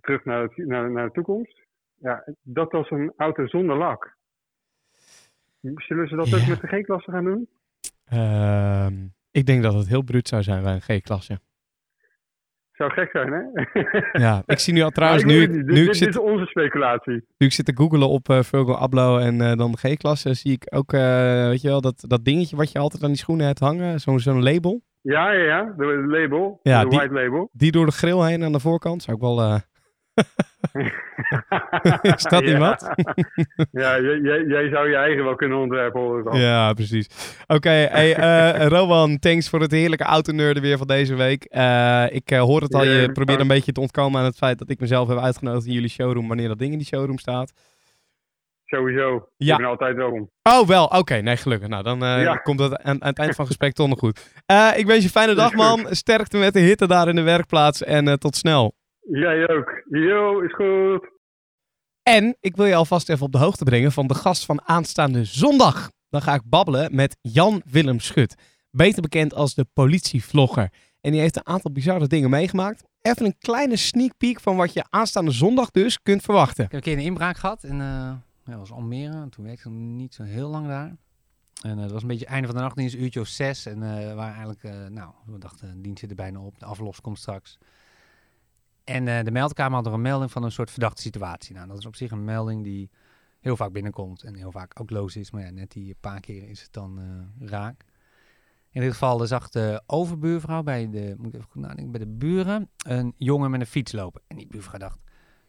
Terug 0.00 0.24
naar, 0.24 0.42
het, 0.42 0.56
naar, 0.56 0.90
naar 0.90 1.06
de 1.06 1.12
toekomst. 1.12 1.62
Ja, 1.94 2.24
dat 2.42 2.72
was 2.72 2.90
een 2.90 3.12
auto 3.16 3.46
zonder 3.46 3.76
lak. 3.76 4.16
Zullen 5.60 6.08
ze 6.08 6.16
dat 6.16 6.28
Ja. 6.28 6.36
ook 6.36 6.46
met 6.48 6.60
de 6.60 6.66
G-klasse 6.66 7.10
gaan 7.10 7.24
doen? 7.24 7.48
Ehm, 8.04 8.94
ik 9.30 9.46
denk 9.46 9.62
dat 9.62 9.74
het 9.74 9.88
heel 9.88 10.02
bruut 10.02 10.28
zou 10.28 10.42
zijn 10.42 10.62
bij 10.62 10.74
een 10.74 10.80
G-klasse. 11.00 11.40
Zou 12.74 12.90
gek 12.90 13.10
zijn, 13.10 13.32
hè? 13.32 13.42
Ja, 14.24 14.42
ik 14.46 14.58
zie 14.58 14.72
nu 14.72 14.80
al 14.82 14.90
trouwens, 14.90 15.24
nu, 15.24 15.42
ik 15.42 15.48
ik- 15.50 15.54
nu, 15.54 15.60
ik 15.60 15.66
dit, 15.74 15.84
dit 15.86 15.96
zit, 15.96 16.08
is 16.08 16.18
onze 16.18 16.46
speculatie. 16.46 17.12
nu 17.38 17.46
ik 17.46 17.52
zit 17.52 17.66
te 17.66 17.72
googelen 17.76 18.08
op 18.08 18.28
eh 18.28 18.42
Virgil 18.42 18.78
Abloh 18.78 19.24
en 19.26 19.40
eh, 19.40 19.56
dan 19.56 19.70
de 19.72 19.88
G-klasse, 19.88 20.34
zie 20.34 20.52
ik 20.52 20.66
ook, 20.76 20.92
eh, 20.92 21.00
weet 21.48 21.60
je 21.60 21.68
wel, 21.68 21.80
dat, 21.80 22.04
dat 22.08 22.24
dingetje 22.24 22.56
wat 22.56 22.72
je 22.72 22.78
altijd 22.78 23.02
aan 23.02 23.08
die 23.08 23.18
schoenen 23.18 23.46
hebt 23.46 23.58
hangen, 23.58 24.00
zo'n 24.00 24.20
zo'n 24.20 24.42
label. 24.42 24.82
Ja, 25.00 25.30
ja, 25.32 25.44
ja. 25.44 25.74
De, 25.76 26.04
label. 26.06 26.60
Ja, 26.62 26.82
de 26.82 26.88
die- 26.88 26.98
white 26.98 27.14
label. 27.14 27.48
Die 27.52 27.72
door 27.72 27.86
de 27.86 27.92
grill 27.92 28.26
heen 28.26 28.44
aan 28.44 28.52
de 28.52 28.60
voorkant, 28.60 29.02
zou 29.02 29.16
ik 29.16 29.22
wel, 29.22 29.40
eh, 29.40 29.54
Is 32.02 32.22
dat 32.22 32.42
Ja. 32.44 32.52
iemand? 32.52 32.82
ja, 33.82 34.00
jij, 34.00 34.20
jij, 34.46 34.68
zou 34.68 34.88
je 34.90 34.96
eigen 34.96 35.24
wel 35.24 35.34
kunnen 35.34 35.58
ontwerpen, 35.58 36.00
hoor. 36.00 36.36
Ja, 36.36 36.72
precies. 36.72 37.08
Oké, 37.46 37.68
hey, 37.68 38.14
eh, 38.16 38.66
Rowan, 38.76 39.18
thanks 39.18 39.48
voor 39.48 39.60
het 39.60 39.70
heerlijke 39.70 40.04
autoneurden 40.04 40.62
weer 40.62 40.78
van 40.78 40.86
deze 40.86 41.14
week. 41.14 41.44
Eh, 41.44 42.04
ik 42.10 42.30
eh, 42.30 42.40
hoor 42.40 42.60
het 42.62 42.74
al, 42.74 42.84
je 42.84 43.12
probeert 43.12 43.40
een 43.40 43.46
beetje 43.48 43.72
te 43.72 43.80
ontkomen 43.80 44.20
aan 44.20 44.26
het 44.26 44.36
feit 44.36 44.58
dat 44.58 44.70
ik 44.70 44.80
mezelf 44.80 45.08
heb 45.08 45.18
uitgenodigd 45.18 45.66
in 45.66 45.72
jullie 45.72 45.88
showroom 45.88 46.28
wanneer 46.28 46.48
dat 46.48 46.58
ding 46.58 46.72
in 46.72 46.78
die 46.78 46.86
showroom 46.86 47.18
staat. 47.18 47.52
Sowieso. 48.64 49.28
Ja. 49.36 49.52
Ik 49.52 49.60
ben 49.60 49.68
altijd 49.68 49.96
welkom. 49.96 50.30
Oh, 50.42 50.66
wel. 50.66 50.84
Oké, 50.86 51.14
nee, 51.20 51.36
gelukkig. 51.36 51.68
Nou, 51.68 51.82
dan 51.82 51.98
Ja. 51.98 52.34
komt 52.36 52.58
dat 52.58 52.82
aan, 52.82 53.02
aan 53.02 53.08
het 53.08 53.18
eind 53.18 53.34
van 53.34 53.44
het 53.44 53.46
gesprek 53.54 53.72
toch 53.72 53.88
nog 53.88 53.98
goed. 53.98 54.18
Ik 54.76 54.86
wens 54.86 54.98
je 54.98 55.04
een 55.04 55.08
fijne 55.10 55.34
dag, 55.34 55.54
man. 55.54 55.86
Sterkte 55.90 56.38
met 56.38 56.52
de 56.52 56.60
hitte 56.60 56.86
daar 56.86 57.08
in 57.08 57.14
de 57.16 57.22
werkplaats 57.22 57.82
en 57.82 58.18
tot 58.18 58.36
snel. 58.36 58.74
Jij 59.10 59.48
ook. 59.48 59.82
Yo, 59.88 60.40
is 60.40 60.54
goed. 60.54 61.12
En 62.02 62.36
ik 62.40 62.56
wil 62.56 62.66
je 62.66 62.74
alvast 62.74 63.08
even 63.08 63.26
op 63.26 63.32
de 63.32 63.38
hoogte 63.38 63.64
brengen 63.64 63.92
van 63.92 64.06
de 64.06 64.14
gast 64.14 64.44
van 64.44 64.62
aanstaande 64.64 65.24
zondag. 65.24 65.90
Dan 66.08 66.22
ga 66.22 66.34
ik 66.34 66.42
babbelen 66.44 66.94
met 66.94 67.16
Jan 67.20 67.62
Willem 67.64 68.00
Schut. 68.00 68.34
Beter 68.70 69.02
bekend 69.02 69.34
als 69.34 69.54
de 69.54 69.66
politievlogger. 69.72 70.72
En 71.00 71.10
die 71.10 71.20
heeft 71.20 71.36
een 71.36 71.46
aantal 71.46 71.72
bizarre 71.72 72.06
dingen 72.06 72.30
meegemaakt. 72.30 72.84
Even 73.00 73.26
een 73.26 73.38
kleine 73.38 73.76
sneak 73.76 74.16
peek 74.18 74.40
van 74.40 74.56
wat 74.56 74.72
je 74.72 74.84
aanstaande 74.90 75.30
zondag 75.30 75.70
dus 75.70 76.02
kunt 76.02 76.22
verwachten. 76.22 76.64
Ik 76.64 76.70
heb 76.70 76.80
een 76.84 76.92
keer 76.92 76.98
een 76.98 77.10
inbraak 77.10 77.36
gehad 77.36 77.64
in 77.64 77.80
eh, 77.80 78.12
ja, 78.44 78.50
dat 78.50 78.58
was 78.58 78.72
Almere. 78.72 79.12
En 79.12 79.30
toen 79.30 79.44
werkte 79.44 79.68
ik 79.68 79.74
niet 79.74 80.14
zo 80.14 80.22
heel 80.22 80.48
lang 80.48 80.66
daar. 80.66 80.96
En 81.62 81.76
eh, 81.76 81.82
dat 81.82 81.90
was 81.90 82.02
een 82.02 82.08
beetje 82.08 82.26
einde 82.26 82.46
van 82.46 82.56
de 82.56 82.62
nachtdienst, 82.62 82.94
een 82.94 83.02
uurtje 83.02 83.20
of 83.20 83.26
zes. 83.26 83.66
En 83.66 83.82
eh, 83.82 84.08
we 84.08 84.14
waren 84.14 84.34
eigenlijk, 84.34 84.62
eh, 84.64 84.86
nou, 84.86 85.12
we 85.26 85.38
dachten, 85.38 85.74
de 85.74 85.80
dienst 85.80 86.00
zit 86.00 86.10
er 86.10 86.16
bijna 86.16 86.40
op. 86.40 86.58
De 86.58 86.64
aflos 86.64 87.00
komt 87.00 87.18
straks. 87.18 87.58
En 88.84 89.08
eh, 89.08 89.24
de 89.24 89.30
meldkamer 89.30 89.76
had 89.76 89.86
er 89.86 89.92
een 89.92 90.02
melding 90.02 90.30
van 90.30 90.42
een 90.42 90.52
soort 90.52 90.70
verdachte 90.70 91.02
situatie. 91.02 91.54
Nou, 91.54 91.68
dat 91.68 91.78
is 91.78 91.86
op 91.86 91.96
zich 91.96 92.10
een 92.10 92.24
melding 92.24 92.64
die 92.64 92.90
heel 93.40 93.56
vaak 93.56 93.72
binnenkomt 93.72 94.22
en 94.22 94.34
heel 94.34 94.52
vaak 94.52 94.80
ook 94.80 94.90
loos 94.90 95.16
is. 95.16 95.30
Maar 95.30 95.42
ja, 95.42 95.50
net 95.50 95.72
die 95.72 95.96
paar 96.00 96.20
keer 96.20 96.48
is 96.48 96.62
het 96.62 96.72
dan 96.72 96.98
eh, 96.98 97.48
raak. 97.48 97.84
In 98.70 98.80
dit 98.80 98.92
geval 98.92 99.26
zag 99.26 99.48
de 99.48 99.82
overbuurvrouw 99.86 100.62
bij 100.62 100.90
de, 100.90 101.14
moet 101.18 101.34
even 101.34 101.46
goed 101.50 101.62
nadenken, 101.62 101.90
bij 101.90 102.00
de 102.00 102.06
buren 102.06 102.70
een 102.76 103.14
jongen 103.16 103.50
met 103.50 103.60
een 103.60 103.66
fiets 103.66 103.92
lopen. 103.92 104.22
En 104.26 104.36
die 104.36 104.46
buurvrouw 104.46 104.78
dacht, 104.78 104.98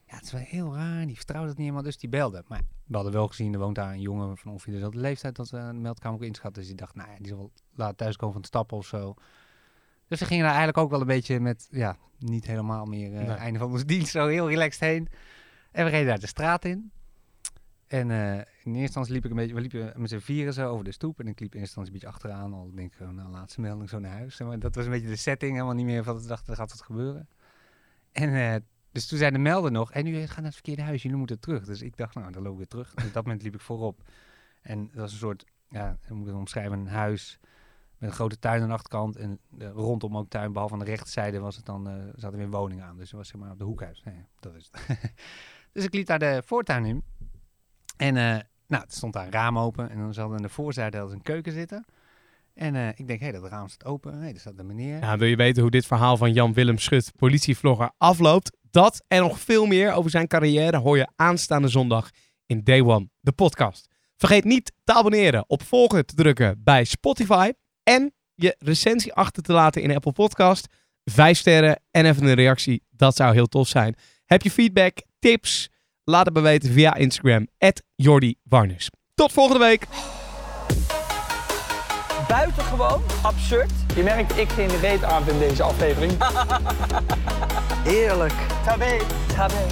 ja, 0.07 0.15
het 0.15 0.23
is 0.23 0.31
wel 0.31 0.41
heel 0.41 0.75
raar, 0.75 1.05
die 1.05 1.15
vertrouwt 1.15 1.47
het 1.47 1.57
niet 1.57 1.65
helemaal, 1.65 1.83
dus 1.83 1.97
die 1.97 2.09
belde. 2.09 2.43
Maar 2.47 2.61
we 2.85 2.95
hadden 2.95 3.13
wel 3.13 3.27
gezien, 3.27 3.53
er 3.53 3.59
woont 3.59 3.75
daar 3.75 3.93
een 3.93 4.01
jongen 4.01 4.37
van 4.37 4.51
ongeveer 4.51 4.73
dezelfde 4.73 4.99
leeftijd 4.99 5.35
dat 5.35 5.49
we 5.49 5.57
de 5.57 5.73
meldkamer 5.73 6.17
ook 6.17 6.25
inschat. 6.25 6.53
Dus 6.53 6.67
die 6.67 6.75
dacht, 6.75 6.95
nou 6.95 7.09
ja, 7.09 7.15
die 7.17 7.27
zal 7.27 7.51
laat 7.73 7.97
thuiskomen 7.97 8.33
van 8.33 8.41
het 8.41 8.51
stappen 8.51 8.77
of 8.77 8.85
zo. 8.85 9.13
Dus 10.07 10.19
we 10.19 10.25
gingen 10.25 10.43
daar 10.43 10.55
eigenlijk 10.55 10.83
ook 10.83 10.89
wel 10.89 11.01
een 11.01 11.07
beetje 11.07 11.39
met, 11.39 11.67
ja, 11.71 11.97
niet 12.19 12.45
helemaal 12.45 12.85
meer 12.85 13.09
Nee. 13.09 13.27
einde 13.27 13.59
van 13.59 13.71
onze 13.71 13.85
dienst, 13.95 14.11
zo 14.11 14.27
heel 14.27 14.49
relaxed 14.49 14.79
heen. 14.81 15.07
En 15.71 15.85
we 15.85 15.91
reden 15.91 16.07
daar 16.07 16.19
de 16.19 16.27
straat 16.27 16.65
in. 16.65 16.91
En 17.87 18.11
eh, 18.11 18.33
in 18.33 18.41
eerste 18.65 18.79
instantie 18.79 19.13
liep 19.13 19.23
ik 19.25 19.29
een 19.29 19.35
beetje, 19.35 19.53
we 19.53 19.61
liepen 19.61 19.93
met 19.95 20.09
z'n 20.09 20.17
vieren 20.17 20.53
zo 20.53 20.69
over 20.69 20.85
de 20.85 20.91
stoep. 20.91 21.19
En 21.19 21.27
ik 21.27 21.39
liep 21.39 21.53
in 21.53 21.59
eerste 21.59 21.79
instantie 21.79 21.93
een 21.93 21.99
beetje 21.99 22.15
achteraan, 22.15 22.53
al 22.53 22.71
denk 22.75 22.93
ik, 22.93 22.99
oh, 23.01 23.09
nou, 23.09 23.29
laatste 23.29 23.61
melding 23.61 23.89
zo 23.89 23.99
naar 23.99 24.11
huis. 24.11 24.39
Maar 24.39 24.59
dat 24.59 24.75
was 24.75 24.85
een 24.85 24.91
beetje 24.91 25.07
de 25.07 25.15
setting, 25.15 25.51
helemaal 25.53 25.75
niet 25.75 25.85
meer 25.85 26.03
van, 26.03 26.17
ik 26.17 26.27
dacht, 26.27 26.47
er 26.47 26.55
gaat 26.55 26.69
wat 26.69 26.81
gebeuren. 26.81 27.27
En 28.11 28.33
eh, 28.33 28.55
dus 28.91 29.07
toen 29.07 29.17
zei 29.17 29.31
de 29.31 29.37
melder 29.37 29.71
nog, 29.71 29.91
en 29.91 30.03
nu 30.03 30.25
gaat 30.27 30.35
naar 30.35 30.45
het 30.45 30.53
verkeerde 30.53 30.81
huis, 30.81 31.01
jullie 31.01 31.17
moeten 31.17 31.39
terug. 31.39 31.65
Dus 31.65 31.81
ik 31.81 31.97
dacht, 31.97 32.15
nou, 32.15 32.31
dan 32.31 32.43
loop 32.43 32.51
ik 32.51 32.57
weer 32.57 32.67
terug. 32.67 32.93
En 32.93 33.05
op 33.05 33.13
dat 33.13 33.23
moment 33.23 33.43
liep 33.43 33.53
ik 33.53 33.61
voorop. 33.61 34.01
En 34.61 34.85
dat 34.85 34.95
was 34.95 35.11
een 35.11 35.17
soort, 35.17 35.45
ja, 35.69 35.97
hoe 36.07 36.15
moet 36.17 36.25
ik 36.25 36.31
het 36.31 36.39
omschrijven, 36.41 36.79
een 36.79 36.87
huis 36.87 37.39
een 38.05 38.11
grote 38.11 38.39
tuin 38.39 38.61
aan 38.61 38.67
de 38.67 38.73
achterkant. 38.73 39.15
En 39.15 39.39
eh, 39.57 39.69
rondom 39.69 40.17
ook 40.17 40.29
tuin, 40.29 40.53
behalve 40.53 40.73
aan 40.73 40.79
de 40.79 40.85
rechterzijde 40.85 41.39
was 41.39 41.55
het 41.55 41.65
dan, 41.65 41.87
eh 41.87 41.93
zaten 42.15 42.37
weer 42.37 42.49
woningen 42.49 42.85
aan. 42.85 42.97
Dus 42.97 43.09
het 43.09 43.17
was 43.19 43.27
zeg 43.27 43.41
maar 43.41 43.51
op 43.51 43.57
de 43.57 43.63
hoekhuis. 43.63 44.03
Dat 44.39 44.55
is 44.55 44.69
het. 44.71 44.97
dus 45.73 45.83
ik 45.83 45.93
liep 45.93 46.05
daar 46.05 46.19
de 46.19 46.41
voortuin 46.45 46.85
in. 46.85 47.03
En 47.97 48.17
eh, 48.17 48.23
nou, 48.67 48.83
er 48.83 48.85
stond 48.87 49.13
daar 49.13 49.25
een 49.25 49.31
raam 49.31 49.59
open. 49.59 49.89
En 49.89 49.97
dan 49.97 50.13
zat 50.13 50.31
aan 50.31 50.41
de 50.41 50.49
voorzijde 50.49 50.97
een 50.97 51.21
keuken 51.21 51.51
zitten. 51.51 51.85
En 52.53 52.75
ik 52.95 53.07
denk, 53.07 53.19
hé, 53.19 53.31
dat 53.31 53.47
raam 53.47 53.67
staat 53.67 53.87
open. 53.87 54.21
Hé, 54.21 54.29
er 54.29 54.39
staat 54.39 54.59
een 54.59 54.65
meneer. 54.65 54.99
Ja, 54.99 55.17
wil 55.17 55.27
je 55.27 55.35
weten 55.35 55.61
hoe 55.61 55.71
dit 55.71 55.85
verhaal 55.85 56.17
van 56.17 56.33
Jan 56.33 56.53
Willem 56.53 56.77
Schut, 56.77 57.11
politievlogger, 57.15 57.91
afloopt? 57.97 58.57
Dat 58.71 59.03
en 59.07 59.21
nog 59.21 59.39
veel 59.39 59.65
meer 59.65 59.93
over 59.93 60.11
zijn 60.11 60.27
carrière 60.27 60.77
hoor 60.77 60.97
je 60.97 61.07
aanstaande 61.15 61.67
zondag 61.67 62.09
in 62.45 62.63
Day 62.63 62.81
One, 62.81 63.09
de 63.19 63.31
podcast. 63.31 63.87
Vergeet 64.17 64.43
niet 64.43 64.71
te 64.83 64.93
abonneren, 64.93 65.43
op 65.47 65.63
volgen 65.63 66.05
te 66.05 66.15
drukken 66.15 66.63
bij 66.63 66.83
Spotify 66.83 67.51
en 67.85 68.13
je 68.33 68.55
recensie 68.59 69.13
achter 69.13 69.43
te 69.43 69.53
laten 69.53 69.81
in 69.81 69.95
Apple 69.95 70.11
Podcast. 70.11 70.67
Vijf 71.03 71.37
sterren 71.37 71.79
en 71.91 72.05
even 72.05 72.23
een 72.23 72.33
reactie, 72.33 72.83
dat 72.89 73.15
zou 73.15 73.33
heel 73.33 73.47
tof 73.47 73.67
zijn. 73.67 73.95
Heb 74.25 74.41
je 74.41 74.51
feedback, 74.51 74.97
tips? 75.19 75.69
Laat 76.03 76.25
het 76.25 76.33
me 76.33 76.41
weten 76.41 76.71
via 76.71 76.95
Instagram, 76.95 77.47
Jordi 77.95 78.35
Warners. 78.43 78.89
Tot 79.13 79.31
volgende 79.31 79.65
week! 79.65 79.87
Buitengewoon 82.27 83.03
absurd. 83.21 83.71
Je 83.95 84.03
merkt, 84.03 84.37
ik 84.37 84.49
geen 84.49 84.79
reet 84.79 85.03
aan 85.03 85.29
in 85.29 85.39
deze 85.39 85.63
aflevering. 85.63 86.11
Heerlijk. 87.89 88.33
Tabé. 88.65 88.97
Tabé. 89.35 89.65